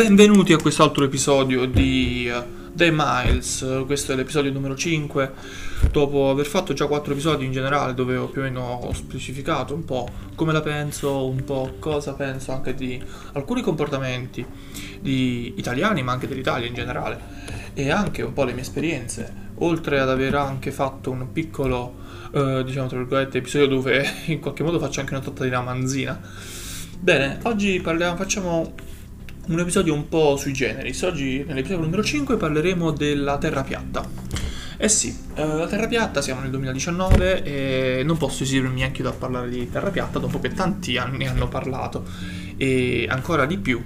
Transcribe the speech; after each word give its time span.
Benvenuti 0.00 0.54
a 0.54 0.56
quest'altro 0.56 1.04
episodio 1.04 1.66
di 1.66 2.26
uh, 2.34 2.72
The 2.72 2.90
Miles, 2.90 3.82
questo 3.84 4.12
è 4.12 4.16
l'episodio 4.16 4.50
numero 4.50 4.74
5, 4.74 5.32
dopo 5.92 6.30
aver 6.30 6.46
fatto 6.46 6.72
già 6.72 6.86
4 6.86 7.12
episodi 7.12 7.44
in 7.44 7.52
generale 7.52 7.92
dove 7.92 8.16
ho 8.16 8.28
più 8.28 8.40
o 8.40 8.44
meno 8.44 8.90
specificato 8.94 9.74
un 9.74 9.84
po' 9.84 10.08
come 10.36 10.54
la 10.54 10.62
penso, 10.62 11.26
un 11.26 11.44
po' 11.44 11.74
cosa 11.78 12.14
penso 12.14 12.50
anche 12.50 12.74
di 12.74 12.98
alcuni 13.34 13.60
comportamenti 13.60 14.42
di 15.00 15.52
italiani 15.58 16.02
ma 16.02 16.12
anche 16.12 16.26
dell'Italia 16.26 16.66
in 16.66 16.72
generale 16.72 17.20
e 17.74 17.90
anche 17.90 18.22
un 18.22 18.32
po' 18.32 18.44
le 18.44 18.54
mie 18.54 18.62
esperienze, 18.62 19.30
oltre 19.56 20.00
ad 20.00 20.08
aver 20.08 20.34
anche 20.34 20.70
fatto 20.70 21.10
un 21.10 21.30
piccolo, 21.30 21.96
uh, 22.30 22.62
diciamo 22.62 22.88
tra 22.88 22.96
virgolette, 22.96 23.36
episodio 23.36 23.66
dove 23.66 24.10
in 24.32 24.40
qualche 24.40 24.62
modo 24.62 24.78
faccio 24.78 25.00
anche 25.00 25.12
una 25.12 25.22
trattatina 25.22 25.60
manzina. 25.60 26.18
Bene, 26.98 27.38
oggi 27.42 27.80
parliamo, 27.80 28.16
facciamo 28.16 28.72
un 29.50 29.58
episodio 29.58 29.94
un 29.94 30.08
po' 30.08 30.36
sui 30.36 30.52
generis. 30.52 31.02
Oggi, 31.02 31.44
nell'episodio 31.44 31.82
numero 31.82 32.04
5, 32.04 32.36
parleremo 32.36 32.92
della 32.92 33.36
Terra 33.36 33.62
piatta. 33.62 34.08
Eh 34.76 34.88
sì, 34.88 35.14
eh, 35.34 35.44
la 35.44 35.66
Terra 35.66 35.88
piatta, 35.88 36.22
siamo 36.22 36.40
nel 36.40 36.50
2019 36.50 37.42
e 37.42 38.02
non 38.04 38.16
posso 38.16 38.44
esibirmi 38.44 38.84
anche 38.84 39.02
io 39.02 39.08
a 39.08 39.12
parlare 39.12 39.48
di 39.50 39.68
Terra 39.68 39.90
piatta 39.90 40.20
dopo 40.20 40.38
che 40.38 40.50
tanti 40.50 40.96
anni 40.98 41.26
hanno 41.26 41.48
parlato 41.48 42.04
e 42.56 43.06
ancora 43.10 43.44
di 43.44 43.58
più 43.58 43.82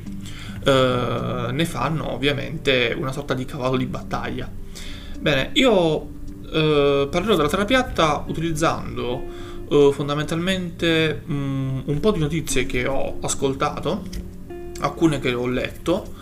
eh, 0.65 1.49
ne 1.51 1.65
fanno 1.65 2.13
ovviamente 2.13 2.95
una 2.97 3.11
sorta 3.13 3.33
di 3.33 3.47
cavallo 3.47 3.79
di 3.79 3.87
battaglia. 3.87 4.47
Bene, 5.19 5.49
io 5.55 6.09
eh, 6.53 7.09
parlerò 7.11 7.37
della 7.37 7.49
Terra 7.49 7.65
piatta 7.65 8.23
utilizzando 8.27 9.23
eh, 9.71 9.91
fondamentalmente 9.95 11.23
mh, 11.25 11.33
mm, 11.33 11.79
un 11.87 12.01
po' 12.01 12.11
di 12.11 12.19
notizie 12.19 12.67
che 12.67 12.87
ho 12.87 13.17
ascoltato 13.23 14.24
alcune 14.85 15.19
che 15.19 15.33
ho 15.35 15.47
letto 15.47 16.13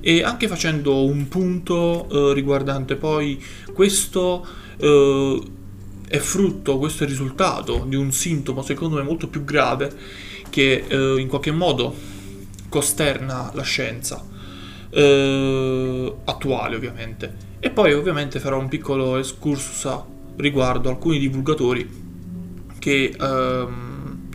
e 0.00 0.22
anche 0.22 0.48
facendo 0.48 1.04
un 1.04 1.28
punto 1.28 2.08
eh, 2.30 2.34
riguardante 2.34 2.96
poi 2.96 3.42
questo 3.72 4.46
eh, 4.76 5.42
è 6.08 6.18
frutto, 6.18 6.78
questo 6.78 7.02
è 7.02 7.06
il 7.06 7.12
risultato 7.12 7.84
di 7.86 7.96
un 7.96 8.12
sintomo 8.12 8.62
secondo 8.62 8.96
me 8.96 9.02
molto 9.02 9.28
più 9.28 9.44
grave 9.44 9.92
che 10.48 10.84
eh, 10.86 11.20
in 11.20 11.28
qualche 11.28 11.50
modo 11.50 11.94
costerna 12.68 13.50
la 13.54 13.62
scienza 13.62 14.24
eh, 14.90 16.14
attuale 16.24 16.76
ovviamente 16.76 17.46
e 17.60 17.70
poi 17.70 17.92
ovviamente 17.92 18.38
farò 18.38 18.58
un 18.58 18.68
piccolo 18.68 19.16
excursus 19.18 19.88
riguardo 20.36 20.88
alcuni 20.88 21.18
divulgatori 21.18 22.06
che 22.78 23.14
ehm, 23.18 24.28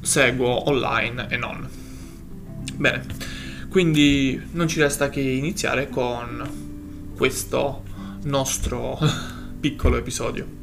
seguo 0.00 0.68
online 0.68 1.26
e 1.30 1.36
non. 1.36 1.73
Bene, 2.76 3.04
quindi 3.68 4.40
non 4.52 4.68
ci 4.68 4.80
resta 4.80 5.08
che 5.08 5.20
iniziare 5.20 5.88
con 5.88 7.12
questo 7.16 7.82
nostro 8.24 8.98
piccolo 9.60 9.96
episodio. 9.96 10.62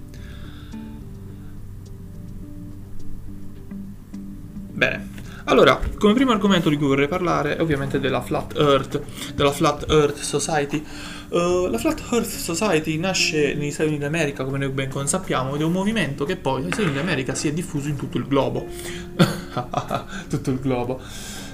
Bene, 4.73 5.09
allora, 5.45 5.79
come 5.97 6.13
primo 6.13 6.31
argomento 6.31 6.69
di 6.69 6.77
cui 6.77 6.87
vorrei 6.87 7.07
parlare 7.07 7.55
è 7.55 7.61
ovviamente 7.61 7.99
della 7.99 8.21
Flat 8.21 8.55
Earth, 8.57 9.01
della 9.33 9.51
Flat 9.51 9.85
Earth 9.89 10.17
Society. 10.17 10.83
Uh, 11.29 11.67
la 11.67 11.77
Flat 11.77 12.01
Earth 12.11 12.29
Society 12.29 12.97
nasce 12.97 13.53
negli 13.53 13.71
Stati 13.71 13.89
Uniti 13.89 14.03
d'America, 14.03 14.43
come 14.43 14.57
noi 14.57 14.69
ben 14.69 14.89
consappiamo, 14.89 15.55
ed 15.55 15.61
è 15.61 15.63
un 15.63 15.71
movimento 15.71 16.25
che 16.25 16.35
poi 16.35 16.61
negli 16.61 16.71
Stati 16.71 16.87
Uniti 16.87 16.99
d'America 16.99 17.35
si 17.35 17.47
è 17.47 17.53
diffuso 17.53 17.89
in 17.89 17.95
tutto 17.95 18.17
il 18.17 18.27
globo. 18.27 18.65
tutto 20.29 20.51
il 20.51 20.59
globo. 20.59 21.01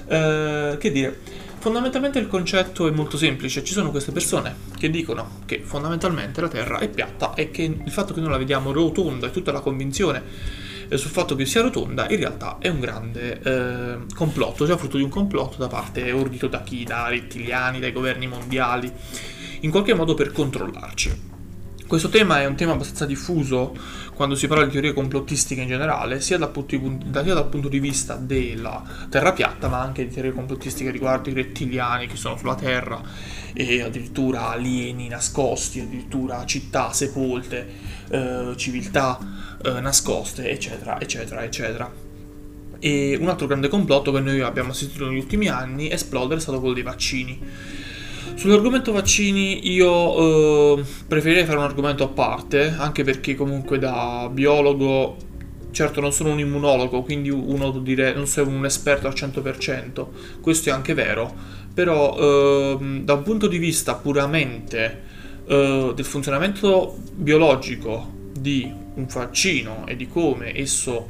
Eh, 0.08 0.76
che 0.78 0.90
dire, 0.90 1.20
fondamentalmente 1.58 2.18
il 2.18 2.28
concetto 2.28 2.88
è 2.88 2.90
molto 2.90 3.16
semplice, 3.16 3.62
ci 3.62 3.72
sono 3.72 3.90
queste 3.90 4.12
persone 4.12 4.56
che 4.78 4.90
dicono 4.90 5.40
che 5.44 5.60
fondamentalmente 5.62 6.40
la 6.40 6.48
Terra 6.48 6.78
è 6.78 6.88
piatta 6.88 7.34
e 7.34 7.50
che 7.50 7.62
il 7.62 7.90
fatto 7.90 8.14
che 8.14 8.20
noi 8.20 8.30
la 8.30 8.38
vediamo 8.38 8.72
rotonda 8.72 9.26
e 9.26 9.30
tutta 9.30 9.52
la 9.52 9.60
convinzione 9.60 10.22
eh, 10.88 10.96
sul 10.96 11.10
fatto 11.10 11.34
che 11.34 11.44
sia 11.44 11.60
rotonda 11.60 12.08
in 12.08 12.16
realtà 12.16 12.56
è 12.58 12.68
un 12.68 12.80
grande 12.80 13.40
eh, 13.42 13.96
complotto, 14.14 14.66
cioè 14.66 14.78
frutto 14.78 14.96
di 14.96 15.02
un 15.02 15.10
complotto 15.10 15.58
da 15.58 15.68
parte 15.68 16.10
ordito 16.12 16.48
da 16.48 16.62
chi? 16.62 16.84
Da 16.84 17.08
rettiliani, 17.08 17.78
dai 17.80 17.92
governi 17.92 18.26
mondiali, 18.26 18.90
in 19.60 19.70
qualche 19.70 19.94
modo 19.94 20.14
per 20.14 20.32
controllarci. 20.32 21.36
Questo 21.88 22.10
tema 22.10 22.42
è 22.42 22.44
un 22.44 22.54
tema 22.54 22.72
abbastanza 22.72 23.06
diffuso 23.06 23.74
quando 24.12 24.34
si 24.34 24.46
parla 24.46 24.66
di 24.66 24.70
teorie 24.72 24.92
complottistiche 24.92 25.62
in 25.62 25.68
generale, 25.68 26.20
sia 26.20 26.36
dal, 26.36 26.50
punto 26.50 26.76
di, 26.76 26.98
sia 27.10 27.22
dal 27.32 27.48
punto 27.48 27.68
di 27.68 27.80
vista 27.80 28.16
della 28.16 28.84
Terra 29.08 29.32
piatta, 29.32 29.68
ma 29.68 29.80
anche 29.80 30.06
di 30.06 30.12
teorie 30.12 30.32
complottistiche 30.32 30.90
riguardo 30.90 31.30
i 31.30 31.32
rettiliani 31.32 32.06
che 32.06 32.16
sono 32.16 32.36
sulla 32.36 32.56
Terra 32.56 33.00
e 33.54 33.80
addirittura 33.80 34.50
alieni 34.50 35.08
nascosti, 35.08 35.80
addirittura 35.80 36.44
città 36.44 36.92
sepolte, 36.92 37.66
eh, 38.10 38.52
civiltà 38.56 39.18
eh, 39.64 39.80
nascoste, 39.80 40.50
eccetera, 40.50 41.00
eccetera, 41.00 41.42
eccetera. 41.42 41.90
E 42.78 43.16
un 43.18 43.30
altro 43.30 43.46
grande 43.46 43.68
complotto 43.68 44.12
che 44.12 44.20
noi 44.20 44.42
abbiamo 44.42 44.72
assistito 44.72 45.06
negli 45.06 45.16
ultimi 45.16 45.48
anni 45.48 45.90
esplodere 45.90 46.38
è 46.38 46.42
stato 46.42 46.58
quello 46.58 46.74
dei 46.74 46.82
vaccini 46.82 47.40
Sull'argomento 48.34 48.92
vaccini 48.92 49.70
io 49.72 50.78
eh, 50.78 50.84
preferirei 51.06 51.44
fare 51.44 51.58
un 51.58 51.64
argomento 51.64 52.04
a 52.04 52.08
parte, 52.08 52.74
anche 52.76 53.04
perché 53.04 53.34
comunque 53.34 53.78
da 53.78 54.28
biologo, 54.32 55.16
certo 55.70 56.00
non 56.00 56.12
sono 56.12 56.30
un 56.30 56.38
immunologo, 56.38 57.02
quindi 57.02 57.30
uno 57.30 57.70
dire, 57.78 58.14
non 58.14 58.26
sono 58.26 58.50
un 58.50 58.64
esperto 58.64 59.06
al 59.06 59.14
100%, 59.14 60.06
questo 60.40 60.68
è 60.68 60.72
anche 60.72 60.94
vero, 60.94 61.34
però 61.74 62.16
eh, 62.18 63.00
da 63.02 63.14
un 63.14 63.22
punto 63.22 63.46
di 63.46 63.58
vista 63.58 63.94
puramente 63.94 65.02
eh, 65.46 65.92
del 65.94 66.04
funzionamento 66.04 66.96
biologico 67.14 68.14
di 68.38 68.72
un 68.94 69.06
vaccino 69.06 69.86
e 69.86 69.96
di 69.96 70.08
come 70.08 70.56
esso 70.56 71.08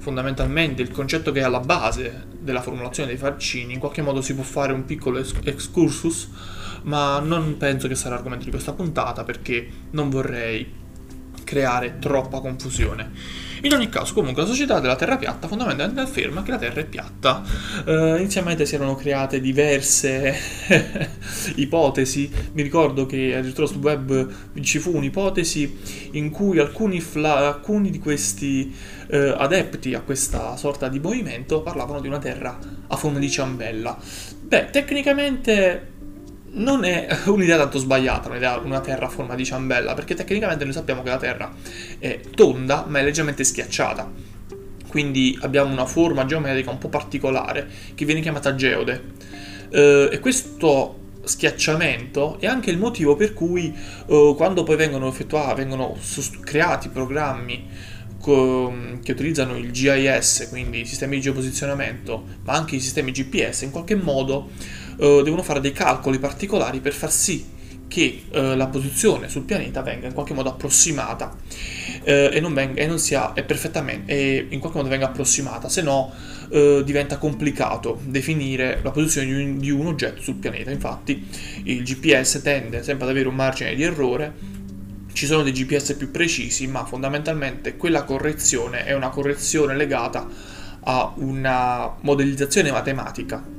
fondamentalmente 0.00 0.82
il 0.82 0.90
concetto 0.90 1.30
che 1.30 1.40
è 1.40 1.44
alla 1.44 1.60
base 1.60 2.26
della 2.40 2.60
formulazione 2.60 3.10
dei 3.10 3.18
vaccini, 3.18 3.74
in 3.74 3.78
qualche 3.78 4.02
modo 4.02 4.20
si 4.20 4.34
può 4.34 4.42
fare 4.42 4.72
un 4.72 4.84
piccolo 4.84 5.18
excursus 5.18 6.28
ma 6.82 7.18
non 7.20 7.56
penso 7.58 7.88
che 7.88 7.94
sarà 7.94 8.14
l'argomento 8.14 8.44
di 8.44 8.50
questa 8.50 8.72
puntata 8.72 9.22
perché 9.22 9.68
non 9.90 10.08
vorrei 10.08 10.79
creare 11.50 11.98
troppa 11.98 12.38
confusione. 12.38 13.10
In 13.62 13.72
ogni 13.72 13.88
caso, 13.88 14.14
comunque, 14.14 14.42
la 14.42 14.48
società 14.48 14.78
della 14.78 14.94
Terra 14.94 15.16
piatta 15.16 15.48
fondamentalmente 15.48 16.00
afferma 16.00 16.44
che 16.44 16.52
la 16.52 16.58
Terra 16.58 16.80
è 16.80 16.86
piatta. 16.86 17.42
Uh, 17.84 18.16
inizialmente 18.16 18.64
si 18.64 18.76
erano 18.76 18.94
create 18.94 19.40
diverse 19.40 20.32
ipotesi. 21.56 22.30
Mi 22.52 22.62
ricordo 22.62 23.04
che 23.04 23.34
addirittura 23.34 23.66
sul 23.66 23.82
web 23.82 24.32
ci 24.62 24.78
fu 24.78 24.94
un'ipotesi 24.94 25.78
in 26.12 26.30
cui 26.30 26.60
alcuni, 26.60 27.00
fla- 27.00 27.48
alcuni 27.48 27.90
di 27.90 27.98
questi 27.98 28.72
uh, 29.08 29.16
adepti 29.36 29.92
a 29.94 30.02
questa 30.02 30.56
sorta 30.56 30.88
di 30.88 31.00
movimento 31.00 31.62
parlavano 31.62 32.00
di 32.00 32.06
una 32.06 32.18
Terra 32.18 32.56
a 32.86 32.96
forma 32.96 33.18
di 33.18 33.28
ciambella. 33.28 33.98
Beh, 34.40 34.70
tecnicamente 34.70 35.98
non 36.52 36.84
è 36.84 37.08
un'idea 37.26 37.56
tanto 37.56 37.78
sbagliata, 37.78 38.28
un'idea, 38.28 38.58
una 38.58 38.80
terra 38.80 39.06
a 39.06 39.08
forma 39.08 39.34
di 39.34 39.44
ciambella, 39.44 39.94
perché 39.94 40.14
tecnicamente 40.14 40.64
noi 40.64 40.72
sappiamo 40.72 41.02
che 41.02 41.08
la 41.10 41.18
terra 41.18 41.52
è 41.98 42.20
tonda 42.34 42.84
ma 42.88 42.98
è 42.98 43.02
leggermente 43.02 43.44
schiacciata. 43.44 44.28
Quindi 44.88 45.38
abbiamo 45.42 45.72
una 45.72 45.86
forma 45.86 46.24
geometrica 46.24 46.70
un 46.70 46.78
po' 46.78 46.88
particolare 46.88 47.68
che 47.94 48.04
viene 48.04 48.20
chiamata 48.20 48.54
geode. 48.54 49.28
Eh, 49.70 50.08
e 50.10 50.18
questo 50.18 50.98
schiacciamento 51.22 52.40
è 52.40 52.46
anche 52.46 52.70
il 52.70 52.78
motivo 52.78 53.14
per 53.14 53.34
cui 53.34 53.72
eh, 54.06 54.34
quando 54.36 54.64
poi 54.64 54.76
vengono 54.76 55.06
effettuati, 55.06 55.60
vengono 55.60 55.96
creati 56.44 56.88
programmi 56.88 57.68
che 58.22 59.12
utilizzano 59.12 59.56
il 59.56 59.70
GIS, 59.70 60.48
quindi 60.50 60.80
i 60.80 60.84
sistemi 60.84 61.16
di 61.16 61.22
geoposizionamento, 61.22 62.22
ma 62.44 62.52
anche 62.52 62.76
i 62.76 62.80
sistemi 62.80 63.12
GPS, 63.12 63.62
in 63.62 63.70
qualche 63.70 63.94
modo 63.94 64.50
eh, 65.00 65.22
devono 65.24 65.42
fare 65.42 65.60
dei 65.60 65.72
calcoli 65.72 66.18
particolari 66.18 66.80
per 66.80 66.92
far 66.92 67.10
sì 67.10 67.58
che 67.88 68.22
eh, 68.30 68.54
la 68.54 68.68
posizione 68.68 69.28
sul 69.28 69.42
pianeta 69.42 69.82
venga 69.82 70.06
in 70.06 70.12
qualche 70.12 70.32
modo 70.32 70.48
approssimata 70.50 71.36
eh, 72.04 72.30
e, 72.32 72.38
non 72.38 72.54
venga, 72.54 72.80
e 72.80 72.86
non 72.86 73.00
sia 73.00 73.32
e 73.32 73.42
perfettamente 73.42 74.12
e 74.12 74.46
in 74.48 74.60
qualche 74.60 74.78
modo 74.78 74.88
venga 74.88 75.06
approssimata, 75.06 75.68
se 75.68 75.82
no 75.82 76.12
eh, 76.50 76.82
diventa 76.84 77.18
complicato 77.18 77.98
definire 78.04 78.78
la 78.84 78.92
posizione 78.92 79.26
di 79.26 79.32
un, 79.32 79.58
di 79.58 79.70
un 79.70 79.86
oggetto 79.86 80.22
sul 80.22 80.34
pianeta. 80.34 80.70
Infatti 80.70 81.26
il 81.64 81.82
GPS 81.82 82.40
tende 82.42 82.84
sempre 82.84 83.06
ad 83.06 83.10
avere 83.10 83.26
un 83.26 83.34
margine 83.34 83.74
di 83.74 83.82
errore 83.82 84.58
ci 85.12 85.26
sono 85.26 85.42
dei 85.42 85.52
GPS 85.52 85.94
più 85.94 86.12
precisi, 86.12 86.68
ma 86.68 86.84
fondamentalmente 86.84 87.76
quella 87.76 88.04
correzione 88.04 88.84
è 88.84 88.94
una 88.94 89.08
correzione 89.08 89.74
legata 89.74 90.28
a 90.82 91.12
una 91.16 91.96
modellizzazione 92.00 92.70
matematica 92.70 93.58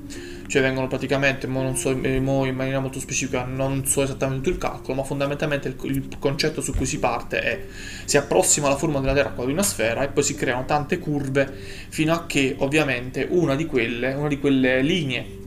cioè 0.51 0.62
vengono 0.62 0.88
praticamente, 0.88 1.48
mo 1.48 1.62
non 1.62 1.77
so 1.77 1.98
eh, 2.01 2.19
mo 2.19 2.44
in 2.44 2.56
maniera 2.56 2.81
molto 2.81 3.00
specifica, 3.00 3.45
non 3.45 3.86
so 3.86 4.03
esattamente 4.03 4.50
il 4.50 4.57
calcolo, 4.57 4.95
ma 4.95 5.03
fondamentalmente 5.03 5.69
il, 5.69 5.75
il, 5.83 6.07
concetto 6.19 6.59
su 6.59 6.74
cui 6.74 6.86
si 6.86 7.00
parte 7.00 7.39
è 7.39 7.65
si 8.03 8.18
approssima 8.18 8.68
la 8.68 8.75
forma 8.75 9.00
della 9.00 9.13
Terra 9.13 9.30
a 9.30 9.31
quella 9.31 9.48
di 9.48 9.53
una 9.53 9.63
sfera 9.63 10.03
e 10.03 10.09
poi 10.09 10.24
si 10.24 10.36
creano 10.36 10.65
tante 10.65 11.00
curve 11.00 11.50
fino 11.88 12.13
a 12.13 12.25
che 12.25 12.53
ovviamente 12.59 13.25
una 13.30 13.56
di 13.56 13.65
quelle, 13.65 14.12
una 14.12 14.27
di 14.27 14.39
quelle 14.39 14.81
linee 14.81 15.39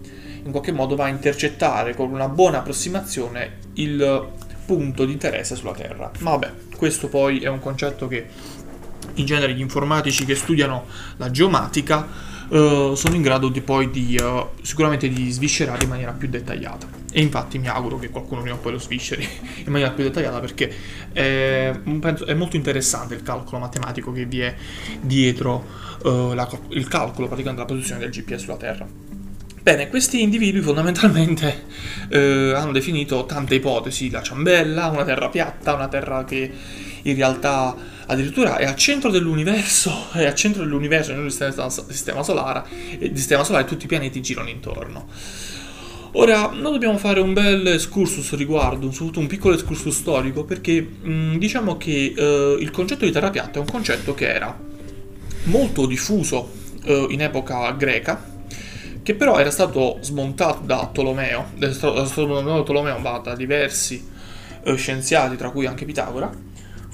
in 0.42 0.50
qualche 0.50 0.72
modo 0.72 0.96
va 0.96 1.04
a 1.04 1.08
intercettare 1.08 1.94
con 1.94 2.10
una 2.10 2.28
buona 2.30 2.60
approssimazione 2.60 3.58
il 3.74 4.30
punto 4.64 5.04
di 5.04 5.12
interesse 5.12 5.54
sulla 5.54 5.72
Terra. 5.72 6.10
Ma 6.20 6.30
vabbè, 6.30 6.52
questo 6.78 7.08
poi 7.08 7.40
è 7.40 7.48
un 7.48 7.60
concetto 7.60 8.08
che 8.08 8.26
in 9.16 9.26
genere 9.26 9.52
gli 9.52 9.60
informatici 9.60 10.24
che 10.24 10.34
studiano 10.34 10.86
la 11.18 11.30
geomatica 11.30 12.32
uh, 12.49 12.94
sono 12.94 13.14
in 13.14 13.23
grado 13.23 13.49
di 13.49 13.61
poi 13.61 13.91
di 13.91 14.19
uh, 14.20 14.49
sicuramente 14.62 15.08
di 15.08 15.31
sviscerare 15.31 15.85
in 15.85 15.88
maniera 15.88 16.12
più 16.12 16.29
dettagliata. 16.29 16.87
E 17.12 17.20
infatti 17.20 17.58
mi 17.58 17.69
auguro 17.69 17.99
che 17.99 18.11
qualcuno 18.11 18.41
prima 18.41 18.56
o 18.56 18.58
poi 18.58 18.73
lo 18.73 18.79
svisceri 18.79 19.23
in 19.64 19.70
maniera 19.70 19.93
più 19.93 20.05
dettagliata 20.05 20.41
perché 20.41 20.73
è, 21.12 21.73
è 22.26 22.35
molto 22.35 22.56
interessante 22.56 23.14
il 23.14 23.23
calcolo 23.23 23.58
matematico 23.58 24.12
che 24.12 24.25
vi 24.25 24.41
è 24.41 24.55
dietro 25.00 25.64
uh, 26.02 26.32
la, 26.32 26.49
il 26.70 26.88
calcolo 26.88 27.29
praticamente 27.29 27.62
della 27.62 27.75
posizione 27.75 28.00
del 28.00 28.11
GPS 28.11 28.43
sulla 28.43 28.56
Terra. 28.56 28.87
Bene, 29.64 29.88
questi 29.88 30.20
individui 30.20 30.61
fondamentalmente 30.61 31.64
eh, 32.11 32.52
hanno 32.55 32.70
definito 32.70 33.25
tante 33.25 33.55
ipotesi, 33.55 34.11
la 34.11 34.20
ciambella, 34.20 34.88
una 34.88 35.05
terra 35.05 35.31
piatta, 35.31 35.73
una 35.73 35.88
terra 35.88 36.25
che 36.25 36.52
in 37.00 37.14
realtà 37.17 37.75
addirittura 38.06 38.56
è 38.56 38.64
al 38.64 38.76
centro 38.76 39.10
dell'universo, 39.10 40.06
è 40.12 40.24
al 40.24 40.34
centro 40.34 40.62
dell'universo 40.62 41.14
nel 41.14 41.30
sistema, 41.30 41.70
sistema 41.70 42.22
solare, 42.22 42.64
e 42.98 43.06
il 43.06 43.16
sistema 43.16 43.44
solare 43.44 43.64
tutti 43.64 43.84
i 43.84 43.88
pianeti 43.88 44.20
girano 44.20 44.48
intorno. 44.48 45.08
Ora, 46.16 46.50
noi 46.52 46.72
dobbiamo 46.72 46.96
fare 46.96 47.18
un 47.18 47.32
bel 47.32 47.66
excursus 47.66 48.34
riguardo, 48.34 48.90
soprattutto 48.92 49.18
un 49.18 49.26
piccolo 49.26 49.54
excursus 49.54 49.96
storico, 49.96 50.44
perché 50.44 50.80
mh, 50.80 51.38
diciamo 51.38 51.76
che 51.76 52.14
eh, 52.16 52.56
il 52.60 52.70
concetto 52.70 53.04
di 53.04 53.10
terra 53.10 53.30
piatta 53.30 53.58
è 53.58 53.60
un 53.60 53.66
concetto 53.66 54.14
che 54.14 54.32
era 54.32 54.56
molto 55.44 55.86
diffuso 55.86 56.50
eh, 56.84 57.06
in 57.10 57.20
epoca 57.20 57.68
greca, 57.72 58.32
che 59.02 59.14
però 59.14 59.38
era 59.38 59.50
stato 59.50 59.98
smontato 60.02 60.60
da 60.64 60.88
Tolomeo, 60.92 61.50
smontato 61.58 62.42
da 62.42 62.62
Tolomeo 62.62 63.20
da 63.22 63.34
diversi 63.34 64.08
eh, 64.62 64.76
scienziati, 64.76 65.36
tra 65.36 65.50
cui 65.50 65.66
anche 65.66 65.84
Pitagora, 65.84 66.30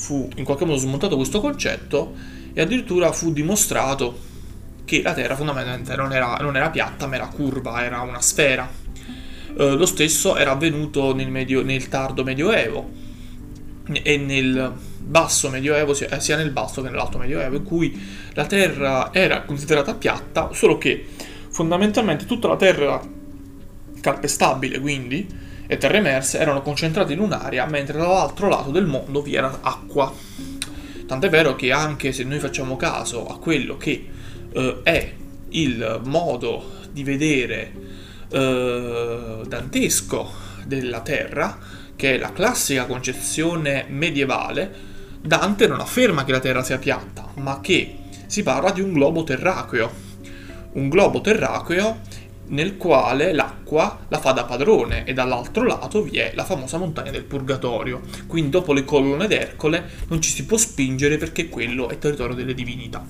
fu 0.00 0.28
in 0.36 0.44
qualche 0.44 0.64
modo 0.64 0.78
smontato 0.78 1.16
questo 1.16 1.40
concetto 1.40 2.14
e 2.52 2.60
addirittura 2.60 3.12
fu 3.12 3.32
dimostrato 3.32 4.28
che 4.84 5.02
la 5.02 5.12
Terra 5.12 5.36
fondamentalmente 5.36 5.94
non 5.94 6.12
era, 6.12 6.36
non 6.40 6.56
era 6.56 6.70
piatta 6.70 7.06
ma 7.06 7.14
era 7.14 7.26
curva, 7.28 7.84
era 7.84 8.00
una 8.00 8.20
sfera. 8.20 8.68
Eh, 9.56 9.76
lo 9.76 9.86
stesso 9.86 10.36
era 10.36 10.52
avvenuto 10.52 11.14
nel, 11.14 11.30
medio, 11.30 11.62
nel 11.62 11.88
tardo 11.88 12.24
medioevo 12.24 12.90
e 13.92 14.16
nel 14.16 14.72
basso 14.98 15.48
medioevo, 15.50 15.94
sia 15.94 16.36
nel 16.36 16.50
basso 16.50 16.82
che 16.82 16.88
nell'alto 16.88 17.18
medioevo, 17.18 17.56
in 17.56 17.64
cui 17.64 18.00
la 18.32 18.46
Terra 18.46 19.12
era 19.12 19.42
considerata 19.42 19.94
piatta, 19.94 20.50
solo 20.52 20.78
che 20.78 21.06
Fondamentalmente 21.50 22.26
tutta 22.26 22.46
la 22.46 22.56
terra 22.56 23.02
calpestabile, 24.00 24.78
quindi, 24.78 25.26
e 25.70 25.78
terre 25.78 25.98
emerse 25.98 26.40
erano 26.40 26.62
concentrate 26.62 27.12
in 27.12 27.20
un'area, 27.20 27.64
mentre 27.64 27.96
dall'altro 27.96 28.48
lato 28.48 28.72
del 28.72 28.86
mondo 28.86 29.22
vi 29.22 29.36
era 29.36 29.60
acqua. 29.60 30.12
Tant'è 31.06 31.28
vero 31.28 31.54
che 31.54 31.70
anche 31.70 32.10
se 32.10 32.24
noi 32.24 32.40
facciamo 32.40 32.74
caso 32.74 33.28
a 33.28 33.38
quello 33.38 33.76
che 33.76 34.08
eh, 34.52 34.80
è 34.82 35.12
il 35.50 36.00
modo 36.06 36.72
di 36.90 37.04
vedere 37.04 37.72
eh, 38.32 39.42
dantesco 39.46 40.32
della 40.64 41.02
Terra, 41.02 41.56
che 41.94 42.16
è 42.16 42.18
la 42.18 42.32
classica 42.32 42.86
concezione 42.86 43.86
medievale, 43.88 44.88
Dante 45.22 45.68
non 45.68 45.78
afferma 45.78 46.24
che 46.24 46.32
la 46.32 46.40
Terra 46.40 46.64
sia 46.64 46.78
piatta, 46.78 47.28
ma 47.36 47.60
che 47.60 47.96
si 48.26 48.42
parla 48.42 48.72
di 48.72 48.80
un 48.80 48.92
globo 48.92 49.22
terracqueo 49.22 50.08
un 50.72 50.88
globo 50.88 51.20
terracqueo 51.20 52.00
nel 52.50 52.76
quale 52.76 53.32
l'acqua 53.32 54.06
la 54.08 54.18
fa 54.18 54.32
da 54.32 54.44
padrone 54.44 55.04
e 55.04 55.12
dall'altro 55.12 55.64
lato 55.64 56.02
vi 56.02 56.18
è 56.18 56.32
la 56.34 56.44
famosa 56.44 56.78
montagna 56.78 57.10
del 57.10 57.24
Purgatorio. 57.24 58.00
Quindi 58.26 58.50
dopo 58.50 58.72
le 58.72 58.84
colonne 58.84 59.26
d'Ercole 59.26 59.88
non 60.08 60.20
ci 60.20 60.30
si 60.30 60.44
può 60.44 60.56
spingere 60.56 61.16
perché 61.16 61.48
quello 61.48 61.88
è 61.88 61.98
territorio 61.98 62.34
delle 62.34 62.54
divinità. 62.54 63.04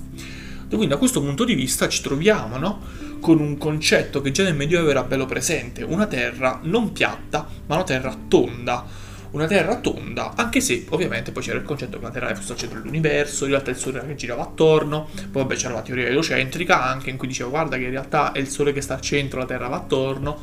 Quindi 0.67 0.87
da 0.87 0.97
questo 0.97 1.21
punto 1.21 1.43
di 1.43 1.53
vista 1.53 1.89
ci 1.89 2.01
troviamo 2.01 2.57
no? 2.57 2.81
con 3.19 3.39
un 3.39 3.57
concetto 3.57 4.21
che 4.21 4.31
già 4.31 4.43
nel 4.43 4.55
Medioevo 4.55 4.89
era 4.89 5.03
bello 5.03 5.25
presente, 5.25 5.83
una 5.83 6.07
terra 6.07 6.59
non 6.63 6.93
piatta 6.93 7.45
ma 7.67 7.75
una 7.75 7.83
terra 7.83 8.15
tonda 8.27 8.85
una 9.31 9.47
Terra 9.47 9.77
tonda, 9.79 10.33
anche 10.35 10.59
se 10.59 10.85
ovviamente 10.89 11.31
poi 11.31 11.43
c'era 11.43 11.57
il 11.57 11.63
concetto 11.63 11.97
che 11.97 12.03
la 12.03 12.11
Terra 12.11 12.35
fosse 12.35 12.51
al 12.53 12.57
centro 12.57 12.79
dell'universo, 12.79 13.45
in 13.45 13.51
realtà 13.51 13.71
il 13.71 13.77
Sole 13.77 14.05
che 14.05 14.15
girava 14.15 14.43
attorno, 14.43 15.09
poi 15.13 15.41
vabbè 15.43 15.55
c'era 15.55 15.73
la 15.73 15.81
teoria 15.81 16.07
eliocentrica 16.07 16.83
anche 16.83 17.09
in 17.09 17.17
cui 17.17 17.27
diceva 17.27 17.49
guarda 17.49 17.77
che 17.77 17.83
in 17.83 17.91
realtà 17.91 18.33
è 18.33 18.39
il 18.39 18.49
Sole 18.49 18.73
che 18.73 18.81
sta 18.81 18.95
al 18.95 19.01
centro, 19.01 19.39
la 19.39 19.45
Terra 19.45 19.67
va 19.67 19.77
attorno, 19.77 20.39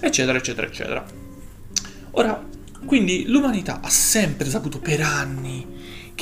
eccetera, 0.00 0.38
eccetera, 0.38 0.66
eccetera. 0.66 1.04
Ora, 2.12 2.42
quindi 2.86 3.24
l'umanità 3.26 3.80
ha 3.82 3.88
sempre 3.88 4.48
saputo 4.48 4.78
per 4.78 5.00
anni 5.00 5.73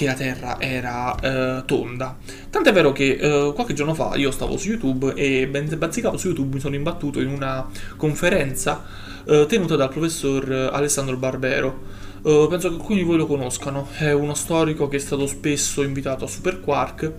che 0.02 0.08
la 0.08 0.14
Terra 0.14 0.60
era 0.60 1.14
eh, 1.20 1.64
tonda. 1.64 2.16
Tant'è 2.50 2.72
vero 2.72 2.92
che 2.92 3.18
eh, 3.20 3.52
qualche 3.54 3.72
giorno 3.72 3.94
fa 3.94 4.16
io 4.16 4.30
stavo 4.30 4.56
su 4.56 4.68
YouTube 4.68 5.14
e 5.14 5.48
mentre 5.50 5.76
bazzicavo 5.76 6.16
su 6.16 6.28
YouTube 6.28 6.54
mi 6.54 6.60
sono 6.60 6.74
imbattuto 6.74 7.20
in 7.20 7.28
una 7.28 7.66
conferenza 7.96 8.84
eh, 9.24 9.46
tenuta 9.48 9.76
dal 9.76 9.90
professor 9.90 10.70
Alessandro 10.72 11.16
Barbero. 11.16 12.00
Uh, 12.22 12.46
penso 12.46 12.68
che 12.68 12.76
alcuni 12.76 12.98
di 12.98 13.04
voi 13.04 13.16
lo 13.16 13.26
conoscano, 13.26 13.88
è 13.96 14.12
uno 14.12 14.34
storico 14.34 14.86
che 14.86 14.94
è 14.94 15.00
stato 15.00 15.26
spesso 15.26 15.82
invitato 15.82 16.24
a 16.24 16.28
Super 16.28 16.60
Quark 16.60 17.12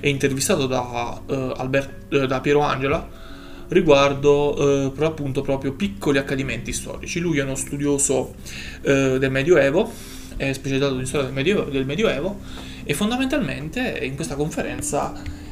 e 0.00 0.08
intervistato 0.08 0.66
da, 0.66 1.20
uh, 1.26 1.52
Albert, 1.58 2.14
uh, 2.14 2.24
da 2.24 2.40
Piero 2.40 2.60
Angela 2.60 3.06
riguardo 3.68 4.92
per 4.94 5.04
appunto 5.04 5.42
proprio 5.42 5.72
piccoli 5.72 6.18
accadimenti 6.18 6.72
storici. 6.72 7.18
Lui 7.18 7.38
è 7.38 7.42
uno 7.42 7.56
studioso 7.56 8.36
del 8.80 9.28
Medioevo, 9.28 9.90
è 10.36 10.52
specializzato 10.52 10.98
in 10.98 11.06
storia 11.06 11.26
del 11.26 11.34
Medioevo, 11.34 11.70
del 11.70 11.86
Medioevo 11.86 12.40
e 12.84 12.94
fondamentalmente 12.94 13.98
in 14.02 14.14
questa 14.14 14.34
conferenza 14.34 15.44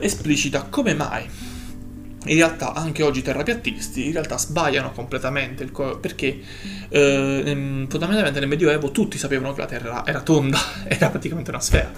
esplicita 0.00 0.64
come 0.64 0.92
mai 0.92 1.24
in 2.26 2.36
realtà 2.36 2.72
anche 2.72 3.02
oggi 3.02 3.18
i 3.18 3.22
terrapiattisti 3.22 4.06
in 4.06 4.12
realtà 4.12 4.38
sbagliano 4.38 4.92
completamente 4.92 5.70
co- 5.72 5.98
perché 5.98 6.38
eh, 6.88 7.86
fondamentalmente 7.88 8.38
nel 8.38 8.48
Medioevo 8.48 8.92
tutti 8.92 9.18
sapevano 9.18 9.52
che 9.54 9.60
la 9.60 9.66
Terra 9.66 10.06
era 10.06 10.20
tonda, 10.20 10.58
era 10.86 11.08
praticamente 11.08 11.50
una 11.50 11.60
sfera. 11.60 11.90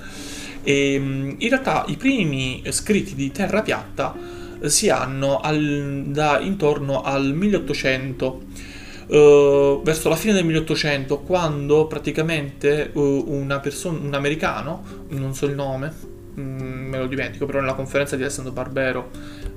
E 0.62 0.94
in 0.94 1.48
realtà 1.48 1.84
i 1.88 1.96
primi 1.96 2.62
scritti 2.70 3.14
di 3.14 3.30
terra 3.30 3.60
piatta 3.60 4.16
si 4.62 4.88
hanno 4.88 5.40
al, 5.40 6.04
da 6.06 6.38
intorno 6.40 7.02
al 7.02 7.34
1800. 7.34 8.72
Uh, 9.06 9.82
verso 9.82 10.08
la 10.08 10.16
fine 10.16 10.32
del 10.32 10.44
1800, 10.44 11.20
quando 11.20 11.86
praticamente 11.86 12.90
uh, 12.92 13.24
una 13.28 13.60
persona, 13.60 13.98
un 13.98 14.14
americano, 14.14 14.82
non 15.08 15.34
so 15.34 15.46
il 15.46 15.54
nome, 15.54 15.92
mm, 16.38 16.88
me 16.88 16.98
lo 16.98 17.06
dimentico, 17.06 17.44
però 17.46 17.60
nella 17.60 17.74
conferenza 17.74 18.16
di 18.16 18.22
Alessandro 18.22 18.52
Barbero 18.52 19.10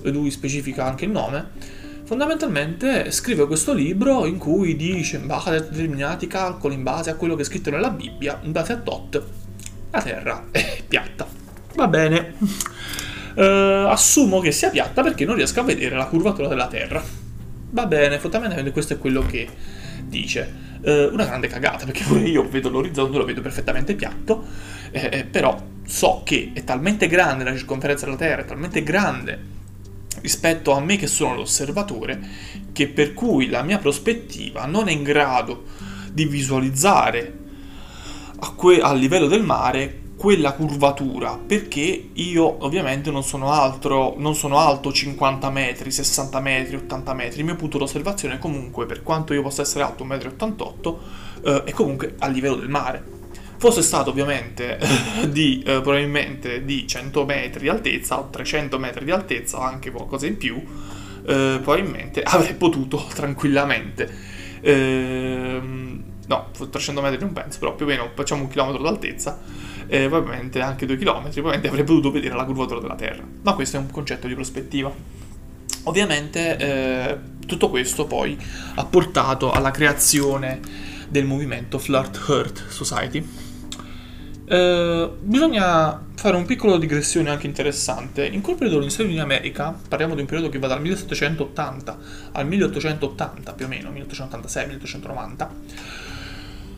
lui 0.04 0.32
specifica 0.32 0.86
anche 0.86 1.06
il 1.06 1.12
nome, 1.12 1.52
fondamentalmente 2.04 3.12
scrive 3.12 3.48
questo 3.48 3.74
libro 3.74 4.26
in 4.26 4.38
cui 4.38 4.76
dice, 4.76 5.18
in 5.18 5.28
base 5.28 5.50
a 5.50 5.60
determinati 5.60 6.28
calcoli, 6.28 6.76
in 6.76 6.84
base 6.84 7.10
a 7.10 7.16
quello 7.16 7.36
che 7.36 7.42
è 7.42 7.46
scritto 7.46 7.70
nella 7.70 7.90
Bibbia, 7.90 8.40
in 8.44 8.52
base 8.52 8.74
a 8.74 8.78
tot, 8.78 9.24
la 9.92 10.02
Terra 10.02 10.48
è 10.52 10.84
piatta. 10.88 11.28
Va 11.76 11.88
bene. 11.88 12.36
Uh, 13.36 13.88
assumo 13.88 14.40
che 14.40 14.52
sia 14.52 14.70
piatta 14.70 15.04
perché 15.04 15.24
non 15.24 15.36
riesco 15.36 15.60
a 15.60 15.64
vedere 15.64 15.96
la 15.96 16.08
curvatura 16.08 16.48
della 16.48 16.68
Terra. 16.68 17.27
Va 17.70 17.86
bene, 17.86 18.18
fondamentalmente 18.18 18.72
questo 18.72 18.94
è 18.94 18.98
quello 18.98 19.22
che 19.26 19.48
dice. 20.04 20.66
Uh, 20.82 21.10
una 21.12 21.26
grande 21.26 21.48
cagata 21.48 21.86
perché 21.86 22.04
io 22.20 22.48
vedo 22.48 22.70
l'orizzonte, 22.70 23.18
lo 23.18 23.26
vedo 23.26 23.42
perfettamente 23.42 23.96
piatto, 23.96 24.46
eh, 24.92 25.10
eh, 25.12 25.24
però 25.26 25.60
so 25.86 26.22
che 26.24 26.52
è 26.54 26.64
talmente 26.64 27.08
grande 27.08 27.44
la 27.44 27.56
circonferenza 27.56 28.06
della 28.06 28.18
Terra, 28.18 28.42
è 28.44 28.46
talmente 28.46 28.84
grande 28.84 29.56
rispetto 30.22 30.72
a 30.74 30.80
me 30.80 30.96
che 30.96 31.08
sono 31.08 31.36
l'osservatore, 31.36 32.20
che 32.72 32.88
per 32.88 33.14
cui 33.14 33.48
la 33.50 33.64
mia 33.64 33.80
prospettiva 33.80 34.66
non 34.66 34.88
è 34.88 34.92
in 34.92 35.04
grado 35.04 35.66
di 36.12 36.26
visualizzare 36.26 37.38
a, 38.40 38.52
que- 38.52 38.80
a 38.80 38.94
livello 38.94 39.28
del 39.28 39.44
mare 39.44 40.02
quella 40.18 40.54
curvatura 40.54 41.38
perché 41.38 42.10
io 42.12 42.66
ovviamente 42.66 43.12
non 43.12 43.24
sono 43.24 43.52
altro 43.52 44.16
non 44.18 44.34
sono 44.34 44.58
alto 44.58 44.92
50 44.92 45.50
metri 45.52 45.92
60 45.92 46.40
metri 46.40 46.76
80 46.76 47.14
metri. 47.14 47.40
Il 47.40 47.46
mio 47.46 47.56
punto 47.56 47.78
d'osservazione 47.78 48.40
comunque 48.40 48.86
per 48.88 49.04
quanto 49.04 49.34
io 49.34 49.44
possa 49.44 49.62
essere 49.62 49.84
alto 49.84 50.04
1,88 50.04 50.96
m 51.44 51.48
eh, 51.48 51.64
è 51.66 51.72
comunque 51.72 52.16
a 52.20 52.28
livello 52.28 52.56
del 52.56 52.70
mare. 52.70 53.16
Fosse 53.58 53.82
stato 53.82 54.10
ovviamente 54.10 54.80
di 55.30 55.64
eh, 55.66 55.82
probabilmente 55.82 56.66
di 56.66 56.88
100 56.88 57.26
metri 57.26 57.62
di 57.62 57.70
altezza 57.70 58.20
o 58.20 58.30
300 58.30 58.78
metri 58.80 59.06
di 59.06 59.12
altezza 59.12 59.58
o 59.58 59.62
anche 59.62 59.92
qualcosa 59.92 60.26
in 60.26 60.38
più, 60.38 60.56
eh, 60.56 61.60
probabilmente 61.62 62.22
avrei 62.26 62.56
potuto 62.56 63.06
tranquillamente. 63.14 64.36
Eh, 64.62 65.62
no, 66.28 66.50
300 66.70 67.02
metri 67.02 67.20
non 67.20 67.34
penso, 67.34 67.60
però 67.60 67.76
più 67.76 67.86
o 67.86 67.90
meno 67.90 68.10
facciamo 68.14 68.44
un 68.44 68.50
chilometro 68.50 68.84
d'altezza, 68.84 69.40
eh, 69.88 70.08
probabilmente 70.08 70.62
anche 70.62 70.86
due 70.86 70.98
chilometri, 70.98 71.42
probabilmente 71.42 71.68
avrei 71.68 71.84
potuto 71.84 72.12
vedere 72.12 72.36
la 72.36 72.46
curvatura 72.46 72.80
della 72.80 72.96
Terra. 72.96 73.24
Ma 73.42 73.54
questo 73.54 73.78
è 73.78 73.80
un 73.80 73.90
concetto 73.90 74.28
di 74.28 74.34
prospettiva. 74.34 74.92
ovviamente 75.84 76.58
eh, 76.58 77.18
tutto 77.46 77.70
questo 77.70 78.06
poi 78.06 78.38
ha 78.76 78.86
portato 78.86 79.52
alla 79.52 79.72
creazione 79.72 80.60
del 81.10 81.26
movimento 81.26 81.80
Flirt 81.80 82.28
Hurt 82.28 82.68
Society. 82.68 83.26
Eh, 84.50 85.12
bisogna 85.20 86.06
fare 86.16 86.38
un 86.38 86.46
piccolo 86.46 86.78
digressione 86.78 87.30
anche 87.30 87.48
interessante. 87.48 88.26
In 88.26 88.42
quel 88.42 88.56
periodo 88.56 88.80
negli 88.80 88.90
Stati 88.90 89.04
Uniti 89.04 89.20
d'America, 89.20 89.78
parliamo 89.88 90.16
di 90.16 90.22
un 90.22 90.28
periodo 90.28 90.50
che 90.50 90.58
va 90.60 90.68
dal 90.68 90.82
1780 90.82 91.98
al 92.32 92.48
1880 92.48 93.54
più 93.54 93.66
o 93.66 93.68
meno, 93.68 93.92
1886-1890, 93.92 95.48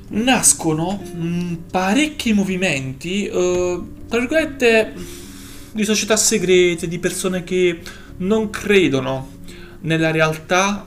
nascono 0.10 0.94
mh, 0.94 1.54
parecchi 1.72 2.34
movimenti, 2.34 3.28
eh, 3.28 3.82
tra 4.08 4.20
virgolette, 4.20 4.94
di 5.72 5.84
società 5.84 6.18
segrete, 6.18 6.88
di 6.88 7.00
persone 7.00 7.44
che 7.44 7.80
non 8.18 8.50
credono 8.50 9.38
nella 9.82 10.12
realtà 10.12 10.86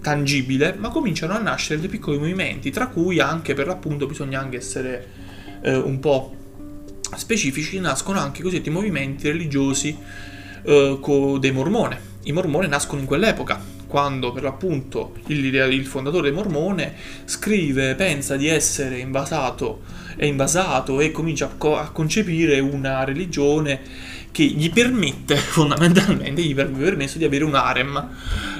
tangibile, 0.00 0.74
ma 0.76 0.88
cominciano 0.88 1.34
a 1.34 1.38
nascere 1.38 1.80
dei 1.80 1.88
piccoli 1.88 2.18
movimenti, 2.18 2.70
tra 2.70 2.88
cui 2.88 3.20
anche 3.20 3.54
per 3.54 3.66
l'appunto 3.66 4.06
bisogna 4.06 4.40
anche 4.40 4.56
essere 4.56 5.08
eh, 5.62 5.76
un 5.76 6.00
po' 6.00 6.36
specifici, 7.16 7.78
nascono 7.78 8.18
anche 8.18 8.40
i 8.40 8.42
cosiddetti 8.42 8.70
movimenti 8.70 9.30
religiosi 9.30 9.96
eh, 10.64 10.98
dei 11.38 11.52
mormone. 11.52 12.10
I 12.24 12.32
mormoni 12.32 12.68
nascono 12.68 13.00
in 13.00 13.06
quell'epoca, 13.06 13.60
quando 13.92 14.32
per 14.32 14.42
l'appunto 14.42 15.12
il, 15.26 15.54
il 15.54 15.84
fondatore 15.84 16.30
mormone 16.32 16.94
scrive, 17.26 17.94
pensa 17.94 18.36
di 18.36 18.46
essere 18.48 18.96
invasato, 18.96 19.82
è 20.16 20.24
invasato 20.24 20.98
e 21.00 21.10
comincia 21.10 21.44
a, 21.44 21.50
co- 21.58 21.76
a 21.76 21.90
concepire 21.90 22.58
una 22.58 23.04
religione 23.04 23.80
che 24.32 24.44
gli 24.44 24.72
permette 24.72 25.36
fondamentalmente 25.52 26.42
gli 26.42 26.52
avrebbe 26.52 26.82
permesso 26.82 27.18
di 27.18 27.24
avere 27.24 27.44
un 27.44 27.54
harem. 27.54 28.08